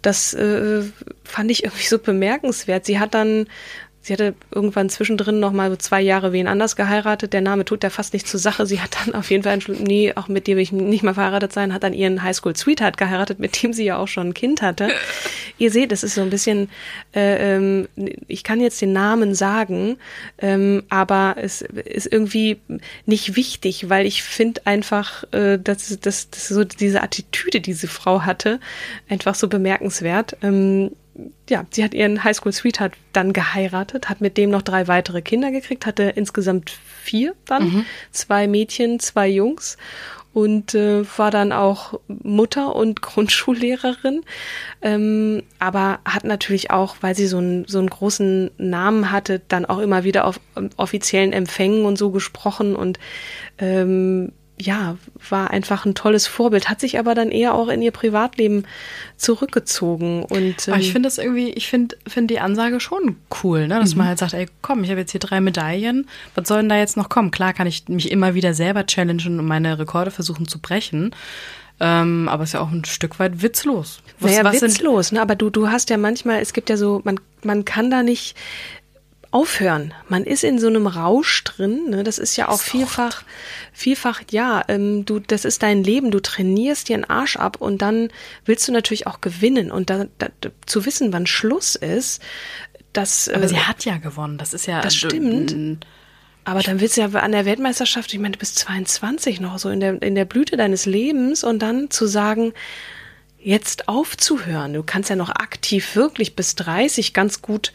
das 0.02 0.34
äh, 0.34 0.82
fand 1.24 1.50
ich 1.50 1.64
irgendwie 1.64 1.86
so 1.86 1.98
bemerkenswert. 1.98 2.86
Sie 2.86 3.00
hat 3.00 3.14
dann 3.14 3.46
Sie 4.06 4.12
hatte 4.12 4.36
irgendwann 4.54 4.88
zwischendrin 4.88 5.40
noch 5.40 5.50
mal 5.50 5.68
so 5.68 5.74
zwei 5.74 6.00
Jahre 6.00 6.32
wen 6.32 6.46
anders 6.46 6.76
geheiratet. 6.76 7.32
Der 7.32 7.40
Name 7.40 7.64
tut 7.64 7.82
ja 7.82 7.90
fast 7.90 8.12
nicht 8.12 8.28
zur 8.28 8.38
Sache. 8.38 8.64
Sie 8.64 8.80
hat 8.80 8.96
dann 9.04 9.16
auf 9.16 9.32
jeden 9.32 9.42
Fall 9.42 9.54
entschlossen, 9.54 9.82
nee, 9.82 10.12
auch 10.14 10.28
mit 10.28 10.46
will 10.46 10.60
ich 10.60 10.70
nicht 10.70 11.02
mal 11.02 11.14
verheiratet 11.14 11.52
sein, 11.52 11.74
hat 11.74 11.82
dann 11.82 11.92
ihren 11.92 12.22
Highschool-Sweetheart 12.22 12.98
geheiratet, 12.98 13.40
mit 13.40 13.60
dem 13.60 13.72
sie 13.72 13.82
ja 13.82 13.96
auch 13.96 14.06
schon 14.06 14.28
ein 14.28 14.34
Kind 14.34 14.62
hatte. 14.62 14.90
Ihr 15.58 15.72
seht, 15.72 15.90
es 15.90 16.04
ist 16.04 16.14
so 16.14 16.20
ein 16.20 16.30
bisschen, 16.30 16.68
äh, 17.16 17.56
ähm, 17.56 17.88
ich 18.28 18.44
kann 18.44 18.60
jetzt 18.60 18.80
den 18.80 18.92
Namen 18.92 19.34
sagen, 19.34 19.96
ähm, 20.38 20.84
aber 20.88 21.34
es 21.40 21.62
ist 21.62 22.06
irgendwie 22.06 22.60
nicht 23.06 23.34
wichtig, 23.34 23.88
weil 23.88 24.06
ich 24.06 24.22
finde 24.22 24.60
einfach, 24.66 25.24
äh, 25.32 25.58
dass, 25.58 25.98
dass, 25.98 26.30
dass 26.30 26.46
so 26.46 26.62
diese 26.62 27.02
Attitüde, 27.02 27.60
die 27.60 27.72
diese 27.72 27.88
Frau 27.88 28.22
hatte, 28.22 28.60
einfach 29.08 29.34
so 29.34 29.48
bemerkenswert. 29.48 30.36
Ähm, 30.42 30.92
ja, 31.48 31.64
sie 31.70 31.84
hat 31.84 31.94
ihren 31.94 32.24
Highschool-Sweetheart 32.24 32.92
dann 33.12 33.32
geheiratet, 33.32 34.08
hat 34.08 34.20
mit 34.20 34.36
dem 34.36 34.50
noch 34.50 34.62
drei 34.62 34.88
weitere 34.88 35.22
Kinder 35.22 35.50
gekriegt, 35.50 35.86
hatte 35.86 36.04
insgesamt 36.04 36.70
vier 37.02 37.34
dann, 37.46 37.64
mhm. 37.64 37.84
zwei 38.10 38.46
Mädchen, 38.48 39.00
zwei 39.00 39.28
Jungs 39.28 39.76
und 40.32 40.74
äh, 40.74 41.02
war 41.16 41.30
dann 41.30 41.50
auch 41.52 41.98
Mutter 42.08 42.76
und 42.76 43.00
Grundschullehrerin, 43.02 44.22
ähm, 44.82 45.42
aber 45.58 46.00
hat 46.04 46.24
natürlich 46.24 46.70
auch, 46.70 46.96
weil 47.00 47.14
sie 47.14 47.26
so 47.26 47.38
einen 47.38 47.66
so 47.66 47.78
einen 47.78 47.88
großen 47.88 48.50
Namen 48.58 49.10
hatte, 49.10 49.40
dann 49.48 49.64
auch 49.64 49.78
immer 49.78 50.04
wieder 50.04 50.26
auf 50.26 50.38
um, 50.54 50.68
offiziellen 50.76 51.32
Empfängen 51.32 51.86
und 51.86 51.96
so 51.96 52.10
gesprochen 52.10 52.76
und 52.76 52.98
ähm, 53.58 54.32
ja, 54.58 54.96
war 55.28 55.50
einfach 55.50 55.84
ein 55.84 55.94
tolles 55.94 56.26
Vorbild, 56.26 56.68
hat 56.68 56.80
sich 56.80 56.98
aber 56.98 57.14
dann 57.14 57.30
eher 57.30 57.54
auch 57.54 57.68
in 57.68 57.82
ihr 57.82 57.90
Privatleben 57.90 58.64
zurückgezogen. 59.16 60.24
Und, 60.24 60.68
ähm, 60.68 60.74
aber 60.74 60.80
ich 60.80 60.92
finde 60.92 61.08
das 61.08 61.18
irgendwie, 61.18 61.50
ich 61.50 61.68
finde 61.68 61.96
find 62.06 62.30
die 62.30 62.40
Ansage 62.40 62.80
schon 62.80 63.16
cool, 63.42 63.68
ne? 63.68 63.78
dass 63.78 63.92
mhm. 63.92 63.98
man 63.98 64.08
halt 64.08 64.18
sagt, 64.18 64.34
ey, 64.34 64.46
komm, 64.62 64.82
ich 64.82 64.90
habe 64.90 65.00
jetzt 65.00 65.12
hier 65.12 65.20
drei 65.20 65.40
Medaillen, 65.40 66.08
was 66.34 66.48
soll 66.48 66.58
denn 66.58 66.68
da 66.68 66.78
jetzt 66.78 66.96
noch 66.96 67.08
kommen? 67.08 67.30
Klar 67.30 67.52
kann 67.52 67.66
ich 67.66 67.88
mich 67.88 68.10
immer 68.10 68.34
wieder 68.34 68.54
selber 68.54 68.86
challengen 68.86 69.38
und 69.38 69.46
meine 69.46 69.78
Rekorde 69.78 70.10
versuchen 70.10 70.48
zu 70.48 70.58
brechen. 70.58 71.14
Ähm, 71.78 72.28
aber 72.28 72.42
es 72.42 72.50
ist 72.50 72.52
ja 72.54 72.60
auch 72.60 72.70
ein 72.70 72.86
Stück 72.86 73.18
weit 73.18 73.42
witzlos. 73.42 74.00
Was, 74.18 74.30
naja, 74.30 74.44
was 74.44 74.62
witzlos, 74.62 75.12
ne? 75.12 75.20
Aber 75.20 75.34
du, 75.34 75.50
du 75.50 75.68
hast 75.68 75.90
ja 75.90 75.98
manchmal, 75.98 76.40
es 76.40 76.54
gibt 76.54 76.70
ja 76.70 76.78
so, 76.78 77.02
man, 77.04 77.20
man 77.42 77.66
kann 77.66 77.90
da 77.90 78.02
nicht, 78.02 78.34
aufhören. 79.36 79.92
Man 80.08 80.24
ist 80.24 80.44
in 80.44 80.58
so 80.58 80.66
einem 80.66 80.86
Rausch 80.86 81.44
drin. 81.44 81.90
Ne? 81.90 82.04
Das 82.04 82.16
ist 82.16 82.36
ja 82.36 82.48
auch 82.48 82.58
vielfach, 82.58 83.22
vielfach, 83.70 84.22
ja, 84.30 84.64
ähm, 84.68 85.04
du, 85.04 85.18
das 85.18 85.44
ist 85.44 85.62
dein 85.62 85.84
Leben. 85.84 86.10
Du 86.10 86.20
trainierst 86.20 86.88
dir 86.88 86.94
einen 86.94 87.04
Arsch 87.04 87.36
ab 87.36 87.58
und 87.60 87.82
dann 87.82 88.08
willst 88.46 88.66
du 88.66 88.72
natürlich 88.72 89.06
auch 89.06 89.20
gewinnen. 89.20 89.70
Und 89.70 89.90
da, 89.90 90.06
da, 90.16 90.28
zu 90.64 90.86
wissen, 90.86 91.12
wann 91.12 91.26
Schluss 91.26 91.74
ist, 91.74 92.22
das. 92.94 93.28
Aber 93.28 93.44
äh, 93.44 93.48
sie 93.48 93.58
hat 93.58 93.84
ja 93.84 93.98
gewonnen. 93.98 94.38
Das 94.38 94.54
ist 94.54 94.64
ja. 94.64 94.80
Das 94.80 94.96
stimmt. 94.96 95.84
Aber 96.44 96.62
dann 96.62 96.80
willst 96.80 96.96
du 96.96 97.02
ja 97.02 97.08
an 97.08 97.32
der 97.32 97.44
Weltmeisterschaft, 97.44 98.14
ich 98.14 98.20
meine, 98.20 98.32
du 98.32 98.38
bist 98.38 98.58
22 98.58 99.40
noch, 99.40 99.58
so 99.58 99.68
in 99.68 99.80
der, 99.80 100.00
in 100.00 100.14
der 100.14 100.24
Blüte 100.24 100.56
deines 100.56 100.86
Lebens 100.86 101.44
und 101.44 101.58
dann 101.58 101.90
zu 101.90 102.06
sagen, 102.06 102.54
jetzt 103.38 103.88
aufzuhören. 103.88 104.72
Du 104.72 104.82
kannst 104.82 105.10
ja 105.10 105.16
noch 105.16 105.30
aktiv 105.30 105.94
wirklich 105.94 106.36
bis 106.36 106.54
30 106.54 107.12
ganz 107.12 107.42
gut 107.42 107.72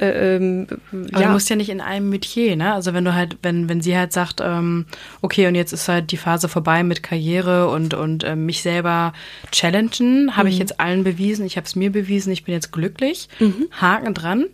ähm, 0.00 0.66
Aber 0.92 1.20
ja. 1.20 1.26
du 1.26 1.32
musst 1.32 1.50
ja 1.50 1.56
nicht 1.56 1.70
in 1.70 1.80
einem 1.80 2.08
Metier, 2.08 2.56
ne? 2.56 2.72
Also 2.72 2.94
wenn 2.94 3.04
du 3.04 3.14
halt, 3.14 3.38
wenn, 3.42 3.68
wenn 3.68 3.80
sie 3.80 3.96
halt 3.96 4.12
sagt, 4.12 4.40
ähm, 4.42 4.86
okay, 5.22 5.46
und 5.46 5.54
jetzt 5.54 5.72
ist 5.72 5.88
halt 5.88 6.10
die 6.12 6.16
Phase 6.16 6.48
vorbei 6.48 6.82
mit 6.82 7.02
Karriere 7.02 7.68
und, 7.68 7.94
und 7.94 8.24
äh, 8.24 8.36
mich 8.36 8.62
selber 8.62 9.12
challengen, 9.50 10.36
habe 10.36 10.48
mhm. 10.48 10.54
ich 10.54 10.58
jetzt 10.58 10.80
allen 10.80 11.04
bewiesen, 11.04 11.46
ich 11.46 11.56
habe 11.56 11.66
es 11.66 11.76
mir 11.76 11.90
bewiesen, 11.90 12.32
ich 12.32 12.44
bin 12.44 12.54
jetzt 12.54 12.72
glücklich. 12.72 13.28
Mhm. 13.40 13.68
Haken 13.72 14.14
dran. 14.14 14.46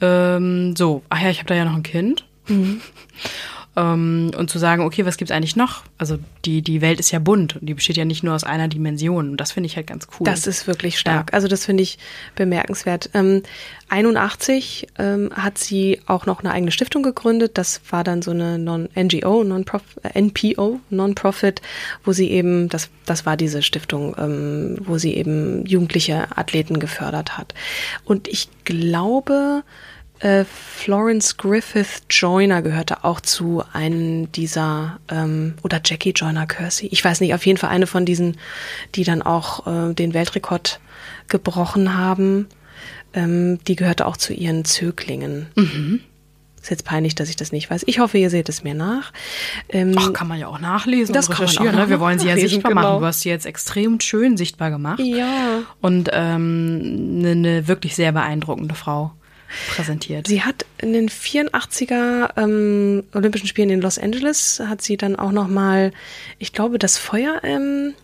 Ähm, 0.00 0.76
so, 0.76 1.02
ach 1.08 1.20
ja, 1.20 1.30
ich 1.30 1.38
habe 1.38 1.48
da 1.48 1.54
ja 1.54 1.64
noch 1.64 1.76
ein 1.76 1.82
Kind. 1.82 2.24
Mhm. 2.48 2.80
Ähm, 3.76 4.30
und 4.36 4.50
zu 4.50 4.58
sagen, 4.58 4.82
okay, 4.82 5.04
was 5.04 5.16
gibt's 5.16 5.32
eigentlich 5.32 5.56
noch? 5.56 5.82
Also 5.98 6.18
die, 6.44 6.62
die 6.62 6.80
Welt 6.80 7.00
ist 7.00 7.10
ja 7.10 7.18
bunt 7.18 7.56
und 7.56 7.68
die 7.68 7.74
besteht 7.74 7.96
ja 7.96 8.04
nicht 8.04 8.22
nur 8.22 8.34
aus 8.34 8.44
einer 8.44 8.68
Dimension. 8.68 9.30
Und 9.30 9.36
das 9.38 9.52
finde 9.52 9.66
ich 9.66 9.76
halt 9.76 9.86
ganz 9.86 10.06
cool. 10.18 10.24
Das 10.24 10.46
ist 10.46 10.66
wirklich 10.66 10.98
stark. 10.98 11.30
Ja. 11.30 11.34
Also 11.34 11.48
das 11.48 11.64
finde 11.64 11.82
ich 11.82 11.98
bemerkenswert. 12.36 13.10
Ähm, 13.14 13.42
81 13.88 14.88
ähm, 14.98 15.30
hat 15.34 15.58
sie 15.58 16.00
auch 16.06 16.26
noch 16.26 16.40
eine 16.40 16.52
eigene 16.52 16.70
Stiftung 16.70 17.02
gegründet. 17.02 17.58
Das 17.58 17.80
war 17.90 18.04
dann 18.04 18.22
so 18.22 18.30
eine 18.30 18.58
Non-NGO, 18.58 19.44
Non-Profit, 19.44 20.04
äh, 20.04 20.20
NPO, 20.20 20.80
Non-Profit, 20.90 21.60
wo 22.04 22.12
sie 22.12 22.30
eben, 22.30 22.68
das, 22.68 22.90
das 23.06 23.26
war 23.26 23.36
diese 23.36 23.62
Stiftung, 23.62 24.14
ähm, 24.18 24.78
wo 24.80 24.98
sie 24.98 25.14
eben 25.14 25.66
jugendliche 25.66 26.36
Athleten 26.36 26.78
gefördert 26.78 27.36
hat. 27.36 27.54
Und 28.04 28.28
ich 28.28 28.48
glaube, 28.64 29.62
äh, 30.24 30.44
Florence 30.46 31.36
Griffith 31.36 32.02
Joyner 32.08 32.62
gehörte 32.62 33.04
auch 33.04 33.20
zu 33.20 33.62
einem 33.72 34.32
dieser, 34.32 34.98
ähm, 35.10 35.54
oder 35.62 35.80
Jackie 35.84 36.12
Joyner 36.12 36.46
Kersey. 36.46 36.88
Ich 36.90 37.04
weiß 37.04 37.20
nicht, 37.20 37.34
auf 37.34 37.44
jeden 37.44 37.58
Fall 37.58 37.70
eine 37.70 37.86
von 37.86 38.06
diesen, 38.06 38.38
die 38.94 39.04
dann 39.04 39.20
auch 39.20 39.66
äh, 39.66 39.92
den 39.92 40.14
Weltrekord 40.14 40.80
gebrochen 41.28 41.96
haben. 41.96 42.48
Ähm, 43.12 43.58
die 43.66 43.76
gehörte 43.76 44.06
auch 44.06 44.16
zu 44.16 44.32
ihren 44.32 44.64
Zöglingen. 44.64 45.46
Mhm. 45.56 46.00
Ist 46.62 46.70
jetzt 46.70 46.86
peinlich, 46.86 47.14
dass 47.14 47.28
ich 47.28 47.36
das 47.36 47.52
nicht 47.52 47.70
weiß. 47.70 47.82
Ich 47.86 47.98
hoffe, 47.98 48.16
ihr 48.16 48.30
seht 48.30 48.48
es 48.48 48.64
mir 48.64 48.72
nach. 48.72 49.12
Ähm, 49.68 49.94
Ach, 49.98 50.14
kann 50.14 50.26
man 50.26 50.38
ja 50.38 50.48
auch 50.48 50.58
nachlesen 50.58 51.12
das 51.12 51.28
und 51.28 51.38
recherchieren. 51.38 51.76
Ne? 51.76 51.90
Wir 51.90 52.00
wollen 52.00 52.18
sie 52.18 52.28
ja 52.28 52.36
sichtbar 52.38 52.70
genau. 52.70 52.82
machen. 52.82 53.00
Du 53.00 53.06
hast 53.06 53.20
sie 53.20 53.28
jetzt 53.28 53.44
extrem 53.44 54.00
schön 54.00 54.38
sichtbar 54.38 54.70
gemacht. 54.70 55.00
Ja. 55.00 55.64
Und 55.82 56.08
ähm, 56.14 57.18
eine, 57.18 57.30
eine 57.32 57.68
wirklich 57.68 57.94
sehr 57.94 58.12
beeindruckende 58.12 58.74
Frau 58.74 59.12
präsentiert. 59.74 60.26
Sie 60.26 60.42
hat 60.42 60.66
in 60.78 60.92
den 60.92 61.08
84er 61.08 62.30
ähm, 62.36 63.04
Olympischen 63.14 63.46
Spielen 63.46 63.70
in 63.70 63.80
Los 63.80 63.98
Angeles 63.98 64.60
hat 64.66 64.82
sie 64.82 64.96
dann 64.96 65.16
auch 65.16 65.32
noch 65.32 65.48
mal, 65.48 65.92
ich 66.38 66.52
glaube, 66.52 66.78
das 66.78 66.98
Feuer 66.98 67.40
ähm, 67.42 67.94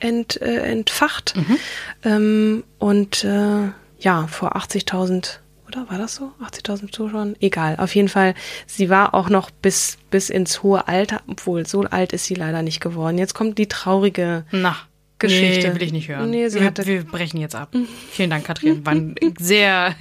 ent, 0.00 0.40
äh, 0.40 0.62
entfacht 0.62 1.34
mhm. 1.36 1.58
ähm, 2.04 2.64
und 2.78 3.24
äh, 3.24 3.70
ja 3.98 4.26
vor 4.26 4.56
80.000 4.56 5.38
oder 5.66 5.90
war 5.90 5.98
das 5.98 6.14
so? 6.14 6.32
80.000 6.40 6.92
Zuschauern? 6.92 7.36
Egal. 7.40 7.76
Auf 7.78 7.94
jeden 7.94 8.08
Fall, 8.08 8.34
sie 8.66 8.90
war 8.90 9.14
auch 9.14 9.28
noch 9.28 9.50
bis, 9.50 9.98
bis 10.10 10.30
ins 10.30 10.62
hohe 10.62 10.86
Alter, 10.86 11.22
obwohl 11.26 11.66
so 11.66 11.82
alt 11.82 12.12
ist 12.12 12.26
sie 12.26 12.34
leider 12.34 12.62
nicht 12.62 12.80
geworden. 12.80 13.18
Jetzt 13.18 13.34
kommt 13.34 13.58
die 13.58 13.66
traurige 13.66 14.44
Na. 14.52 14.76
Geschichte. 15.26 15.68
Nee, 15.68 15.74
will 15.74 15.82
ich 15.82 15.92
nicht 15.92 16.08
hören. 16.08 16.30
Nee, 16.30 16.48
sie 16.48 16.60
wir, 16.60 16.66
hatte 16.66 16.86
wir 16.86 17.04
brechen 17.04 17.40
jetzt 17.40 17.54
ab. 17.54 17.74
Vielen 18.10 18.30
Dank, 18.30 18.44
Katrin. 18.44 18.84
War 18.84 18.96
sehr. 19.38 19.94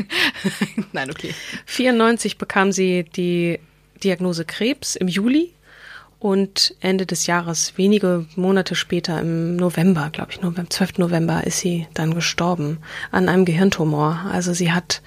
Nein, 0.91 1.09
okay. 1.09 1.33
94 1.65 2.37
bekam 2.37 2.71
sie 2.71 3.03
die 3.03 3.59
Diagnose 4.03 4.45
Krebs 4.45 4.95
im 4.95 5.07
Juli 5.07 5.53
und 6.19 6.75
Ende 6.79 7.05
des 7.05 7.27
Jahres, 7.27 7.73
wenige 7.75 8.25
Monate 8.37 8.75
später, 8.75 9.19
im 9.19 9.57
November, 9.57 10.09
glaube 10.09 10.31
ich, 10.31 10.41
nur 10.41 10.53
beim 10.53 10.69
12. 10.69 10.99
November, 10.99 11.45
ist 11.45 11.59
sie 11.59 11.85
dann 11.93 12.15
gestorben 12.15 12.77
an 13.11 13.27
einem 13.27 13.43
Gehirntumor. 13.43 14.25
Also 14.31 14.53
sie 14.53 14.71
hat 14.71 15.01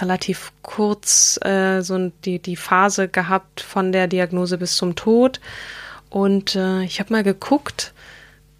relativ 0.00 0.52
kurz 0.62 1.38
äh, 1.44 1.82
so 1.82 2.10
die, 2.24 2.38
die 2.38 2.56
Phase 2.56 3.08
gehabt 3.08 3.60
von 3.60 3.92
der 3.92 4.06
Diagnose 4.06 4.56
bis 4.56 4.76
zum 4.76 4.94
Tod. 4.94 5.40
Und 6.08 6.54
äh, 6.54 6.84
ich 6.84 7.00
habe 7.00 7.12
mal 7.12 7.22
geguckt, 7.22 7.92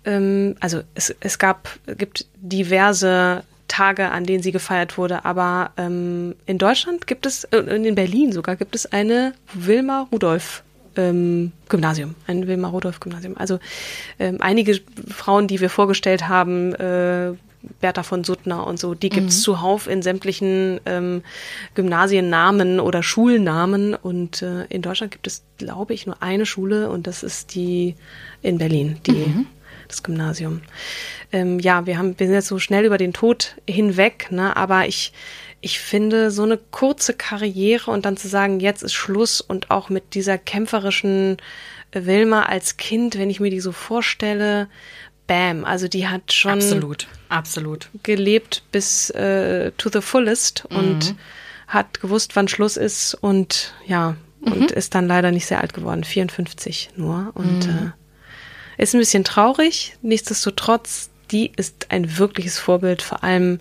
ähm, 0.07 0.55
also 0.61 0.81
es, 0.95 1.15
es 1.21 1.39
gab, 1.39 1.69
gibt 1.99 2.27
diverse 2.37 3.43
Tage, 3.69 4.11
an 4.11 4.25
denen 4.25 4.43
sie 4.43 4.53
gefeiert 4.53 4.97
wurde, 4.97 5.25
aber 5.25 5.73
ähm, 5.77 6.35
in 6.47 6.59
Deutschland 6.59 7.07
gibt 7.07 7.27
es, 7.27 7.45
äh, 7.45 7.59
in 7.59 7.95
Berlin 7.95 8.33
sogar, 8.33 8.57
gibt 8.57 8.75
es 8.75 8.87
eine 8.87 9.35
Wilma 9.53 10.09
Rudolph 10.13 10.63
ähm, 10.97 11.53
Gymnasium, 11.69 12.15
ein 12.27 12.47
Wilma 12.47 12.69
Rudolph 12.69 13.01
Gymnasium. 13.01 13.37
Also 13.37 13.59
ähm, 14.19 14.39
einige 14.41 14.81
Frauen, 15.09 15.49
die 15.49 15.61
wir 15.61 15.69
vorgestellt 15.69 16.29
haben, 16.29 16.75
äh, 16.75 17.33
Bertha 17.81 18.05
von 18.05 18.23
Suttner 18.23 18.65
und 18.65 18.79
so, 18.79 18.95
die 18.95 19.09
gibt's 19.09 19.39
mhm. 19.39 19.43
zuhauf 19.43 19.89
in 19.89 20.01
sämtlichen 20.01 20.81
ähm, 20.87 21.23
Gymnasiennamen 21.75 22.79
oder 22.79 23.03
Schulnamen. 23.03 23.95
Und 23.95 24.41
äh, 24.43 24.67
in 24.67 24.83
Deutschland 24.83 25.11
gibt 25.11 25.27
es, 25.27 25.43
glaube 25.59 25.93
ich, 25.93 26.07
nur 26.07 26.23
eine 26.23 26.47
Schule 26.47 26.89
und 26.89 27.09
das 27.09 27.25
ist 27.25 27.57
die 27.57 27.97
in 28.41 28.59
Berlin, 28.59 28.99
die 29.05 29.13
mhm 29.13 29.47
das 29.89 30.03
Gymnasium. 30.03 30.63
Ähm, 31.33 31.59
ja, 31.59 31.87
wir 31.87 31.99
haben, 31.99 32.19
wir 32.19 32.27
sind 32.27 32.35
jetzt 32.35 32.49
so 32.49 32.59
schnell 32.59 32.85
über 32.85 32.99
den 32.99 33.13
Tod 33.13 33.57
hinweg, 33.69 34.29
ne? 34.31 34.57
Aber 34.57 34.87
ich, 34.87 35.13
ich 35.61 35.81
finde, 35.81 36.31
so 36.31 36.43
eine 36.43 36.59
kurze 36.59 37.15
Karriere 37.15 37.91
und 37.91 38.05
dann 38.05 38.17
zu 38.17 38.29
sagen, 38.29 38.61
jetzt 38.61 38.83
ist 38.83 38.95
Schluss 38.95 39.41
und 39.41 39.71
auch 39.71 39.89
mit 39.89 40.15
dieser 40.15 40.39
kämpferischen 40.39 41.39
Wilma 41.93 42.43
als 42.43 42.77
Kind, 42.77 43.19
wenn 43.19 43.31
ich 43.31 43.41
mir 43.41 43.51
die 43.51 43.61
so 43.61 43.73
vorstelle, 43.73 44.69
bam, 45.27 45.65
also 45.65 45.89
die 45.89 46.09
hat 46.09 46.33
schon 46.33 46.53
absolut, 46.53 47.09
absolut 47.29 47.89
gelebt 48.03 48.63
bis 48.73 49.11
äh, 49.11 49.73
to 49.73 49.91
the 49.93 50.01
fullest 50.01 50.65
mhm. 50.71 50.77
und 50.77 51.15
hat 51.67 52.01
gewusst, 52.01 52.37
wann 52.37 52.49
Schluss 52.49 52.77
ist 52.77 53.15
und 53.15 53.75
ja, 53.87 54.17
mhm. 54.41 54.53
und 54.53 54.71
ist 54.71 54.95
dann 54.95 55.09
leider 55.09 55.33
nicht 55.33 55.47
sehr 55.47 55.61
alt 55.61 55.75
geworden, 55.75 56.05
54 56.05 56.91
nur 56.97 57.33
und 57.35 57.67
mhm. 57.67 57.89
äh, 57.89 57.91
ist 58.79 58.95
ein 58.95 59.01
bisschen 59.01 59.25
traurig, 59.25 59.97
nichtsdestotrotz, 60.03 61.11
die 61.31 61.53
ist 61.57 61.87
ein 61.91 62.19
wirkliches 62.19 62.59
Vorbild, 62.59 63.03
vor 63.03 63.25
allem 63.25 63.61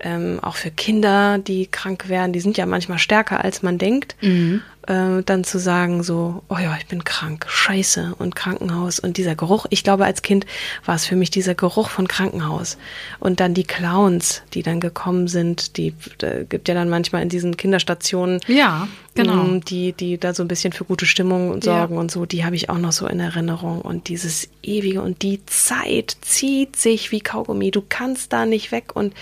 ähm, 0.00 0.38
auch 0.42 0.56
für 0.56 0.70
Kinder, 0.70 1.38
die 1.38 1.66
krank 1.66 2.08
werden. 2.08 2.32
Die 2.32 2.40
sind 2.40 2.56
ja 2.56 2.66
manchmal 2.66 2.98
stärker, 2.98 3.44
als 3.44 3.62
man 3.62 3.78
denkt. 3.78 4.16
Mhm 4.20 4.62
äh, 4.88 5.22
dann 5.22 5.44
zu 5.44 5.58
sagen, 5.58 6.02
so, 6.02 6.42
oh 6.48 6.56
ja, 6.56 6.74
ich 6.78 6.86
bin 6.86 7.04
krank, 7.04 7.44
scheiße 7.46 8.14
und 8.18 8.34
Krankenhaus 8.34 8.98
und 8.98 9.18
dieser 9.18 9.34
Geruch. 9.34 9.66
Ich 9.68 9.84
glaube, 9.84 10.06
als 10.06 10.22
Kind 10.22 10.46
war 10.86 10.94
es 10.94 11.04
für 11.04 11.14
mich 11.14 11.30
dieser 11.30 11.54
Geruch 11.54 11.90
von 11.90 12.08
Krankenhaus. 12.08 12.78
Und 13.20 13.40
dann 13.40 13.52
die 13.52 13.64
Clowns, 13.64 14.42
die 14.54 14.62
dann 14.62 14.80
gekommen 14.80 15.28
sind, 15.28 15.76
die 15.76 15.92
äh, 16.22 16.44
gibt 16.48 16.68
ja 16.68 16.74
dann 16.74 16.88
manchmal 16.88 17.22
in 17.22 17.28
diesen 17.28 17.58
Kinderstationen, 17.58 18.40
ja, 18.46 18.88
genau. 19.14 19.44
Ähm, 19.44 19.60
die, 19.62 19.92
die 19.92 20.16
da 20.16 20.32
so 20.32 20.42
ein 20.42 20.48
bisschen 20.48 20.72
für 20.72 20.84
gute 20.84 21.04
Stimmung 21.04 21.60
sorgen 21.60 21.94
ja. 21.94 22.00
und 22.00 22.10
so, 22.10 22.24
die 22.24 22.46
habe 22.46 22.56
ich 22.56 22.70
auch 22.70 22.78
noch 22.78 22.92
so 22.92 23.06
in 23.06 23.20
Erinnerung. 23.20 23.82
Und 23.82 24.08
dieses 24.08 24.48
ewige 24.62 25.02
und 25.02 25.20
die 25.20 25.44
Zeit 25.44 26.16
zieht 26.22 26.76
sich 26.76 27.12
wie 27.12 27.20
Kaugummi. 27.20 27.70
Du 27.70 27.82
kannst 27.86 28.32
da 28.32 28.46
nicht 28.46 28.72
weg 28.72 28.96
und 28.96 29.12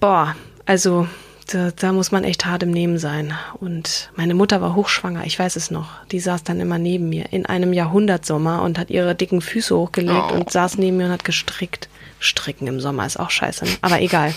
boah, 0.00 0.34
also 0.66 1.06
da, 1.48 1.70
da 1.70 1.92
muss 1.92 2.12
man 2.12 2.24
echt 2.24 2.44
hart 2.44 2.62
im 2.62 2.70
Nehmen 2.70 2.98
sein. 2.98 3.34
Und 3.60 4.10
meine 4.14 4.34
Mutter 4.34 4.60
war 4.60 4.74
hochschwanger, 4.74 5.24
ich 5.24 5.38
weiß 5.38 5.56
es 5.56 5.70
noch. 5.70 5.88
Die 6.12 6.20
saß 6.20 6.44
dann 6.44 6.60
immer 6.60 6.78
neben 6.78 7.08
mir 7.08 7.32
in 7.32 7.46
einem 7.46 7.72
Jahrhundertsommer 7.72 8.62
und 8.62 8.78
hat 8.78 8.90
ihre 8.90 9.14
dicken 9.14 9.40
Füße 9.40 9.76
hochgelegt 9.76 10.30
oh. 10.30 10.34
und 10.34 10.50
saß 10.50 10.78
neben 10.78 10.98
mir 10.98 11.06
und 11.06 11.12
hat 11.12 11.24
gestrickt. 11.24 11.88
Stricken 12.20 12.66
im 12.66 12.80
Sommer 12.80 13.06
ist 13.06 13.18
auch 13.18 13.30
scheiße, 13.30 13.64
ne? 13.64 13.70
aber 13.80 14.00
egal. 14.00 14.34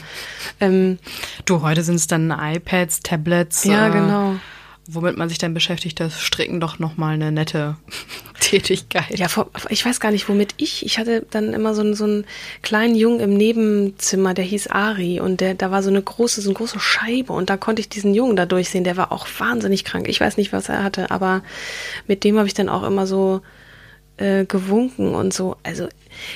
Ähm, 0.59 0.99
du, 1.45 1.63
heute 1.63 1.83
sind 1.83 1.95
es 1.95 2.05
dann 2.05 2.29
iPads, 2.31 3.01
Tablets. 3.01 3.63
Ja, 3.63 3.87
äh, 3.87 3.91
genau 3.91 4.35
womit 4.93 5.17
man 5.17 5.29
sich 5.29 5.37
dann 5.37 5.53
beschäftigt, 5.53 5.99
das 5.99 6.19
Stricken 6.19 6.59
doch 6.59 6.79
nochmal 6.79 7.13
eine 7.13 7.31
nette 7.31 7.77
Tätigkeit. 8.39 9.17
Ja, 9.17 9.27
ich 9.69 9.85
weiß 9.85 9.99
gar 9.99 10.11
nicht, 10.11 10.27
womit 10.29 10.55
ich. 10.57 10.85
Ich 10.85 10.97
hatte 10.97 11.25
dann 11.29 11.53
immer 11.53 11.73
so 11.73 11.81
einen, 11.81 11.93
so 11.93 12.03
einen 12.03 12.25
kleinen 12.61 12.95
Jungen 12.95 13.19
im 13.19 13.33
Nebenzimmer, 13.33 14.33
der 14.33 14.45
hieß 14.45 14.67
Ari 14.67 15.19
und 15.19 15.41
der, 15.41 15.53
da 15.53 15.71
war 15.71 15.83
so 15.83 15.89
eine 15.89 16.01
große, 16.01 16.41
so 16.41 16.49
eine 16.49 16.57
große 16.57 16.79
Scheibe 16.79 17.33
und 17.33 17.49
da 17.49 17.57
konnte 17.57 17.81
ich 17.81 17.89
diesen 17.89 18.13
Jungen 18.13 18.35
da 18.35 18.45
durchsehen. 18.45 18.83
Der 18.83 18.97
war 18.97 19.11
auch 19.11 19.27
wahnsinnig 19.37 19.85
krank. 19.85 20.07
Ich 20.07 20.19
weiß 20.19 20.37
nicht, 20.37 20.53
was 20.53 20.69
er 20.69 20.83
hatte, 20.83 21.11
aber 21.11 21.43
mit 22.07 22.23
dem 22.23 22.37
habe 22.37 22.47
ich 22.47 22.53
dann 22.53 22.69
auch 22.69 22.83
immer 22.83 23.07
so 23.07 23.41
äh, 24.17 24.45
gewunken 24.45 25.15
und 25.15 25.33
so. 25.33 25.57
Also 25.63 25.87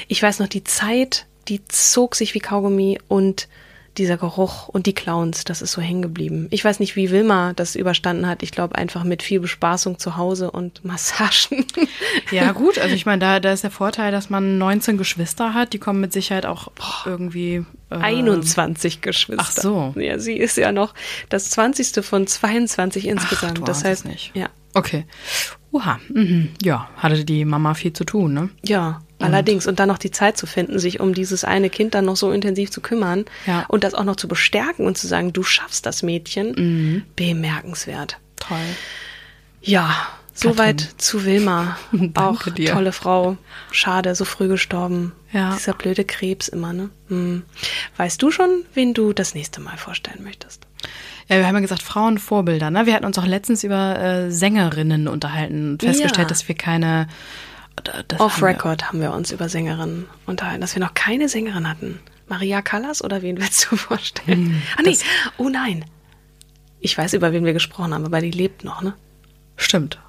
ich 0.07 0.21
weiß 0.21 0.39
noch, 0.39 0.47
die 0.47 0.63
Zeit, 0.63 1.25
die 1.47 1.65
zog 1.65 2.15
sich 2.15 2.33
wie 2.33 2.39
Kaugummi 2.39 2.99
und 3.07 3.47
dieser 3.97 4.17
Geruch 4.17 4.67
und 4.67 4.85
die 4.85 4.93
Clowns, 4.93 5.43
das 5.43 5.61
ist 5.61 5.71
so 5.71 5.81
hängen 5.81 6.01
geblieben. 6.01 6.47
Ich 6.51 6.63
weiß 6.63 6.79
nicht, 6.79 6.95
wie 6.95 7.11
Wilma 7.11 7.53
das 7.53 7.75
überstanden 7.75 8.27
hat. 8.27 8.43
Ich 8.43 8.51
glaube 8.51 8.75
einfach 8.75 9.03
mit 9.03 9.23
viel 9.23 9.39
Bespaßung 9.39 9.99
zu 9.99 10.17
Hause 10.17 10.51
und 10.51 10.83
Massagen. 10.85 11.65
Ja, 12.31 12.51
gut, 12.51 12.79
also 12.79 12.93
ich 12.95 13.05
meine, 13.05 13.19
da, 13.19 13.39
da 13.39 13.53
ist 13.53 13.63
der 13.63 13.71
Vorteil, 13.71 14.11
dass 14.11 14.29
man 14.29 14.57
19 14.57 14.97
Geschwister 14.97 15.53
hat. 15.53 15.73
Die 15.73 15.79
kommen 15.79 16.01
mit 16.01 16.13
Sicherheit 16.13 16.45
auch 16.45 16.71
irgendwie. 17.05 17.65
Äh, 17.89 17.95
21 17.95 19.01
Geschwister. 19.01 19.43
Ach 19.45 19.51
so. 19.51 19.93
Ja, 19.97 20.19
sie 20.19 20.37
ist 20.37 20.57
ja 20.57 20.71
noch 20.71 20.93
das 21.29 21.49
20. 21.51 22.03
von 22.03 22.27
22 22.27 23.07
insgesamt. 23.07 23.59
Ach, 23.61 23.65
das 23.65 23.83
heißt 23.83 24.05
nicht. 24.05 24.31
Ja. 24.35 24.49
Okay. 24.73 25.05
Uha. 25.71 25.99
Mhm. 26.09 26.49
Ja, 26.61 26.89
hatte 26.97 27.23
die 27.25 27.45
Mama 27.45 27.73
viel 27.73 27.93
zu 27.93 28.03
tun, 28.03 28.33
ne? 28.33 28.49
Ja, 28.63 29.01
allerdings. 29.19 29.67
Und 29.67 29.79
dann 29.79 29.87
noch 29.87 29.97
die 29.97 30.11
Zeit 30.11 30.37
zu 30.37 30.45
finden, 30.45 30.79
sich 30.79 30.99
um 30.99 31.13
dieses 31.13 31.43
eine 31.43 31.69
Kind 31.69 31.93
dann 31.95 32.05
noch 32.05 32.15
so 32.17 32.31
intensiv 32.31 32.71
zu 32.71 32.81
kümmern 32.81 33.25
Ja. 33.45 33.65
und 33.67 33.83
das 33.83 33.93
auch 33.93 34.03
noch 34.03 34.15
zu 34.17 34.27
bestärken 34.27 34.85
und 34.85 34.97
zu 34.97 35.07
sagen, 35.07 35.33
du 35.33 35.43
schaffst 35.43 35.85
das 35.85 36.03
Mädchen. 36.03 37.03
Bemerkenswert. 37.15 38.17
Toll. 38.39 38.57
Ja, 39.61 39.95
soweit 40.33 40.79
zu 40.97 41.25
Wilma. 41.25 41.77
auch 42.15 42.43
dir. 42.43 42.71
tolle 42.73 42.91
Frau. 42.91 43.37
Schade, 43.71 44.13
so 44.15 44.25
früh 44.25 44.47
gestorben. 44.47 45.13
Ja. 45.31 45.55
Dieser 45.55 45.73
blöde 45.73 46.03
Krebs 46.05 46.47
immer, 46.47 46.71
ne? 46.73 46.89
Hm. 47.09 47.43
Weißt 47.97 48.21
du 48.21 48.31
schon, 48.31 48.63
wen 48.73 48.93
du 48.93 49.11
das 49.13 49.33
nächste 49.33 49.59
Mal 49.61 49.77
vorstellen 49.77 50.23
möchtest? 50.23 50.65
Ja, 51.27 51.37
wir 51.37 51.47
haben 51.47 51.55
ja 51.55 51.61
gesagt, 51.61 51.81
Frauenvorbilder, 51.81 52.69
ne? 52.69 52.85
Wir 52.85 52.93
hatten 52.93 53.05
uns 53.05 53.17
auch 53.17 53.25
letztens 53.25 53.63
über 53.63 53.99
äh, 53.99 54.31
Sängerinnen 54.31 55.07
unterhalten 55.07 55.71
und 55.71 55.81
festgestellt, 55.83 56.25
Ja. 56.27 56.29
dass 56.29 56.47
wir 56.47 56.55
keine. 56.55 57.07
Off 58.17 58.35
haben 58.37 58.41
wir- 58.41 58.47
Record 58.49 58.87
haben 58.87 59.01
wir 59.01 59.11
uns 59.11 59.31
über 59.31 59.49
Sängerinnen 59.49 60.07
unterhalten, 60.25 60.61
dass 60.61 60.75
wir 60.75 60.81
noch 60.81 60.93
keine 60.93 61.29
Sängerin 61.29 61.67
hatten. 61.69 61.99
Maria 62.27 62.61
Callas 62.61 63.03
oder 63.03 63.21
wen 63.21 63.37
willst 63.37 63.67
du 63.69 63.75
vorstellen? 63.77 64.47
Hm, 64.47 64.61
ah 64.77 64.81
nee, 64.83 64.97
oh 65.37 65.49
nein. 65.49 65.85
Ich 66.79 66.97
weiß, 66.97 67.13
über 67.13 67.31
wen 67.33 67.45
wir 67.45 67.53
gesprochen 67.53 67.93
haben, 67.93 68.05
aber 68.05 68.21
die 68.21 68.31
lebt 68.31 68.63
noch, 68.63 68.81
ne? 68.81 68.93
Stimmt. 69.57 69.99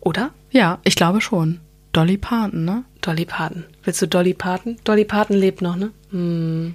Oder? 0.00 0.30
Ja, 0.50 0.78
ich 0.84 0.96
glaube 0.96 1.20
schon. 1.20 1.60
Dolly 1.92 2.16
Parton, 2.18 2.64
ne? 2.64 2.84
Dolly 3.00 3.24
Parton. 3.24 3.64
Willst 3.84 4.02
du 4.02 4.06
Dolly 4.08 4.34
Parton? 4.34 4.76
Dolly 4.84 5.04
Parton 5.04 5.36
lebt 5.36 5.62
noch, 5.62 5.76
ne? 5.76 5.90
Hm. 6.10 6.74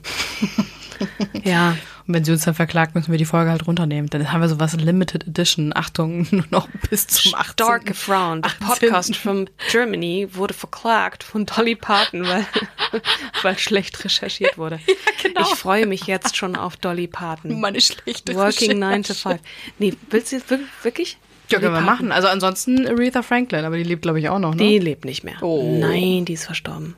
ja. 1.44 1.76
Wenn 2.12 2.24
sie 2.26 2.32
uns 2.32 2.44
dann 2.44 2.56
verklagt, 2.56 2.96
müssen 2.96 3.12
wir 3.12 3.20
die 3.20 3.26
Folge 3.26 3.52
halt 3.52 3.68
runternehmen. 3.68 4.10
Dann 4.10 4.32
haben 4.32 4.42
wir 4.42 4.50
sowas 4.50 4.74
Limited 4.74 5.28
Edition. 5.28 5.72
Achtung, 5.76 6.26
nur 6.32 6.44
noch 6.50 6.68
bis 6.90 7.06
zum 7.06 7.36
18. 7.36 7.54
Stark 7.54 7.92
18.. 7.92 8.42
Podcast 8.60 9.16
from 9.16 9.46
Germany 9.70 10.28
wurde 10.32 10.56
verklagt 10.56 11.24
von 11.24 11.46
Dolly 11.46 11.76
Parton, 11.76 12.28
weil, 12.28 12.48
weil 13.44 13.60
schlecht 13.60 14.04
recherchiert 14.04 14.58
wurde. 14.58 14.80
genau. 15.22 15.42
Ich 15.42 15.50
freue 15.50 15.86
mich 15.86 16.08
jetzt 16.08 16.36
schon 16.36 16.56
auf 16.56 16.78
Dolly 16.78 17.06
Parton. 17.06 17.60
Meine 17.62 17.80
schlechte 17.80 18.34
Working 18.34 18.72
Recherche. 18.72 18.80
9 18.80 19.04
to 19.04 19.14
5. 19.14 19.40
Nee, 19.78 19.94
willst 20.10 20.32
du 20.32 20.38
jetzt 20.38 20.50
wir- 20.50 20.60
wirklich? 20.82 21.18
Ja, 21.52 21.60
können 21.60 21.76
wir 21.76 21.82
machen. 21.82 22.12
Also 22.12 22.28
ansonsten 22.28 22.88
Aretha 22.88 23.22
Franklin, 23.22 23.66
aber 23.66 23.78
die 23.78 23.84
lebt, 23.84 24.02
glaube 24.02 24.20
ich, 24.20 24.30
auch 24.30 24.40
noch, 24.40 24.56
ne? 24.56 24.64
Die 24.64 24.80
lebt 24.80 25.06
nicht 25.06 25.24
mehr. 25.24 25.42
Oh. 25.44 25.78
Nein, 25.80 26.26
die 26.26 26.34
ist 26.34 26.46
verstorben. 26.46 26.96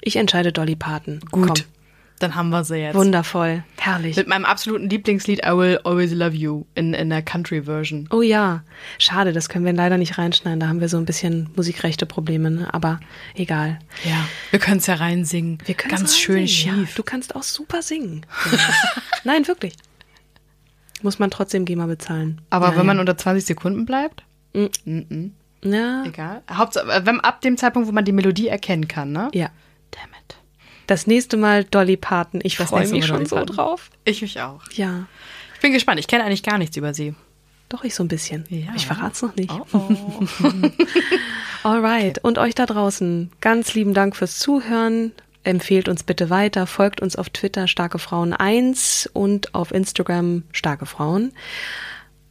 Ich 0.00 0.16
entscheide 0.16 0.52
Dolly 0.52 0.76
Parton. 0.76 1.20
Gut. 1.30 1.48
Komm. 1.48 1.75
Dann 2.18 2.34
haben 2.34 2.48
wir 2.48 2.64
sie 2.64 2.76
jetzt. 2.76 2.94
Wundervoll. 2.94 3.62
Herrlich. 3.76 4.16
Mit 4.16 4.26
meinem 4.26 4.46
absoluten 4.46 4.88
Lieblingslied 4.88 5.40
I 5.44 5.50
Will 5.50 5.78
Always 5.84 6.12
Love 6.12 6.34
You 6.34 6.64
in, 6.74 6.94
in 6.94 7.10
der 7.10 7.22
Country-Version. 7.22 8.08
Oh 8.10 8.22
ja, 8.22 8.62
schade, 8.98 9.32
das 9.32 9.48
können 9.48 9.64
wir 9.66 9.72
leider 9.74 9.98
nicht 9.98 10.16
reinschneiden. 10.16 10.60
Da 10.60 10.68
haben 10.68 10.80
wir 10.80 10.88
so 10.88 10.96
ein 10.96 11.04
bisschen 11.04 11.50
musikrechte 11.56 12.06
Probleme, 12.06 12.50
ne? 12.50 12.72
aber 12.72 13.00
egal. 13.34 13.78
Ja. 14.04 14.26
Wir 14.50 14.58
können 14.58 14.78
es 14.78 14.86
ja 14.86 14.94
reinsingen. 14.94 15.58
Wir 15.66 15.74
können 15.74 15.94
Ganz 15.94 16.16
schön 16.16 16.38
reinsingen. 16.38 16.80
Ja, 16.80 16.86
schief. 16.86 16.94
du 16.94 17.02
kannst 17.02 17.36
auch 17.36 17.42
super 17.42 17.82
singen. 17.82 18.24
Nein, 19.24 19.46
wirklich. 19.46 19.74
Muss 21.02 21.18
man 21.18 21.30
trotzdem 21.30 21.66
GEMA 21.66 21.86
bezahlen. 21.86 22.40
aber 22.48 22.70
ja, 22.70 22.76
wenn 22.76 22.86
man 22.86 22.98
unter 22.98 23.18
20 23.18 23.44
Sekunden 23.44 23.84
bleibt, 23.84 24.24
ja, 24.54 26.04
egal. 26.04 26.42
Hauptsache, 26.50 26.90
äh, 26.90 27.04
wenn, 27.04 27.20
ab 27.20 27.42
dem 27.42 27.56
Zeitpunkt, 27.56 27.88
wo 27.88 27.92
man 27.92 28.04
die 28.04 28.12
Melodie 28.12 28.48
erkennen 28.48 28.88
kann, 28.88 29.12
ne? 29.12 29.28
ja. 29.34 29.50
Damn 29.90 30.10
it. 30.10 30.35
Das 30.86 31.06
nächste 31.06 31.36
Mal 31.36 31.64
Dolly 31.64 31.96
Parton. 31.96 32.40
Ich 32.44 32.56
freue 32.58 32.86
mich 32.88 33.06
schon 33.06 33.26
so 33.26 33.36
Parton. 33.36 33.56
drauf. 33.56 33.90
Ich 34.04 34.22
mich 34.22 34.40
auch. 34.40 34.60
Ja, 34.72 35.06
Ich 35.54 35.60
bin 35.60 35.72
gespannt. 35.72 35.98
Ich 36.00 36.06
kenne 36.08 36.24
eigentlich 36.24 36.42
gar 36.42 36.58
nichts 36.58 36.76
über 36.76 36.94
sie. 36.94 37.14
doch 37.68 37.82
ich 37.84 37.94
so 37.94 38.04
ein 38.04 38.08
bisschen. 38.08 38.44
Ja. 38.48 38.72
Ich 38.76 38.86
verrate 38.86 39.12
es 39.12 39.22
noch 39.22 39.34
nicht. 39.36 39.50
oh. 39.72 39.88
Alright. 41.64 42.22
Und 42.22 42.38
euch 42.38 42.54
da 42.54 42.66
draußen, 42.66 43.30
ganz 43.40 43.74
lieben 43.74 43.94
Dank 43.94 44.14
fürs 44.16 44.38
Zuhören. 44.38 45.12
Empfehlt 45.42 45.88
uns 45.88 46.02
bitte 46.02 46.28
weiter, 46.30 46.66
folgt 46.66 47.00
uns 47.00 47.14
auf 47.16 47.30
Twitter 47.30 47.68
Starke 47.68 47.98
Frauen 48.00 48.32
1 48.32 49.10
und 49.12 49.54
auf 49.54 49.72
Instagram 49.72 50.42
Starke 50.52 50.86
Frauen. 50.86 51.32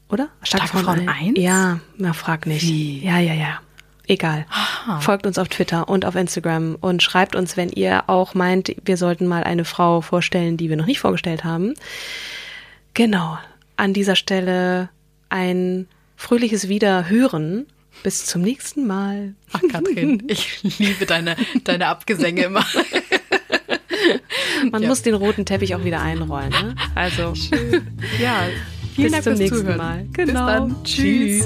Oder? 0.10 0.30
Starke 0.44 0.68
Frauen 0.78 1.08
1? 1.08 1.38
Ja, 1.40 1.80
na 1.98 2.14
frag 2.14 2.46
nicht. 2.46 2.64
Wie? 2.64 3.04
Ja, 3.06 3.20
ja, 3.20 3.34
ja. 3.34 3.60
Egal. 4.08 4.46
Folgt 5.00 5.26
uns 5.26 5.38
auf 5.40 5.48
Twitter 5.48 5.90
und 5.90 6.06
auf 6.06 6.16
Instagram 6.16 6.78
und 6.80 7.02
schreibt 7.02 7.36
uns, 7.36 7.58
wenn 7.58 7.70
ihr 7.70 8.04
auch 8.08 8.34
meint, 8.36 8.76
wir 8.86 8.98
sollten 8.98 9.26
mal 9.28 9.44
eine 9.44 9.66
Frau 9.66 10.02
vorstellen, 10.02 10.58
die 10.58 10.70
wir 10.70 10.78
noch 10.78 10.86
nicht 10.86 11.00
vorgestellt 11.00 11.44
haben. 11.44 11.74
Genau. 12.94 13.38
An 13.78 13.94
dieser 13.94 14.16
Stelle 14.16 14.90
ein 15.30 15.88
fröhliches 16.16 16.70
Wiederhören. 16.70 17.66
Bis 18.04 18.26
zum 18.26 18.42
nächsten 18.42 18.86
Mal. 18.88 19.34
Ach, 19.54 19.62
Katrin, 19.72 20.24
ich 20.28 20.62
liebe 20.64 21.06
deine, 21.06 21.36
deine 21.64 21.88
Abgesänge 21.88 22.44
immer. 22.44 22.66
Man 24.72 24.84
Ja. 24.84 24.90
muss 24.90 25.02
den 25.02 25.14
roten 25.16 25.46
Teppich 25.46 25.76
auch 25.76 25.84
wieder 25.84 26.02
einrollen. 26.02 26.50
Ne? 26.50 26.76
Also 26.94 27.34
Ja, 28.22 28.44
vielen 28.96 29.12
Bis 29.12 29.12
Dank 29.12 29.24
zum 29.24 29.34
nächsten 29.36 29.60
Zuhören. 29.60 29.78
Mal. 29.78 30.04
Bis 30.04 30.28
Genau. 30.28 30.46
dann. 30.46 30.84
Tschüss. 30.84 31.46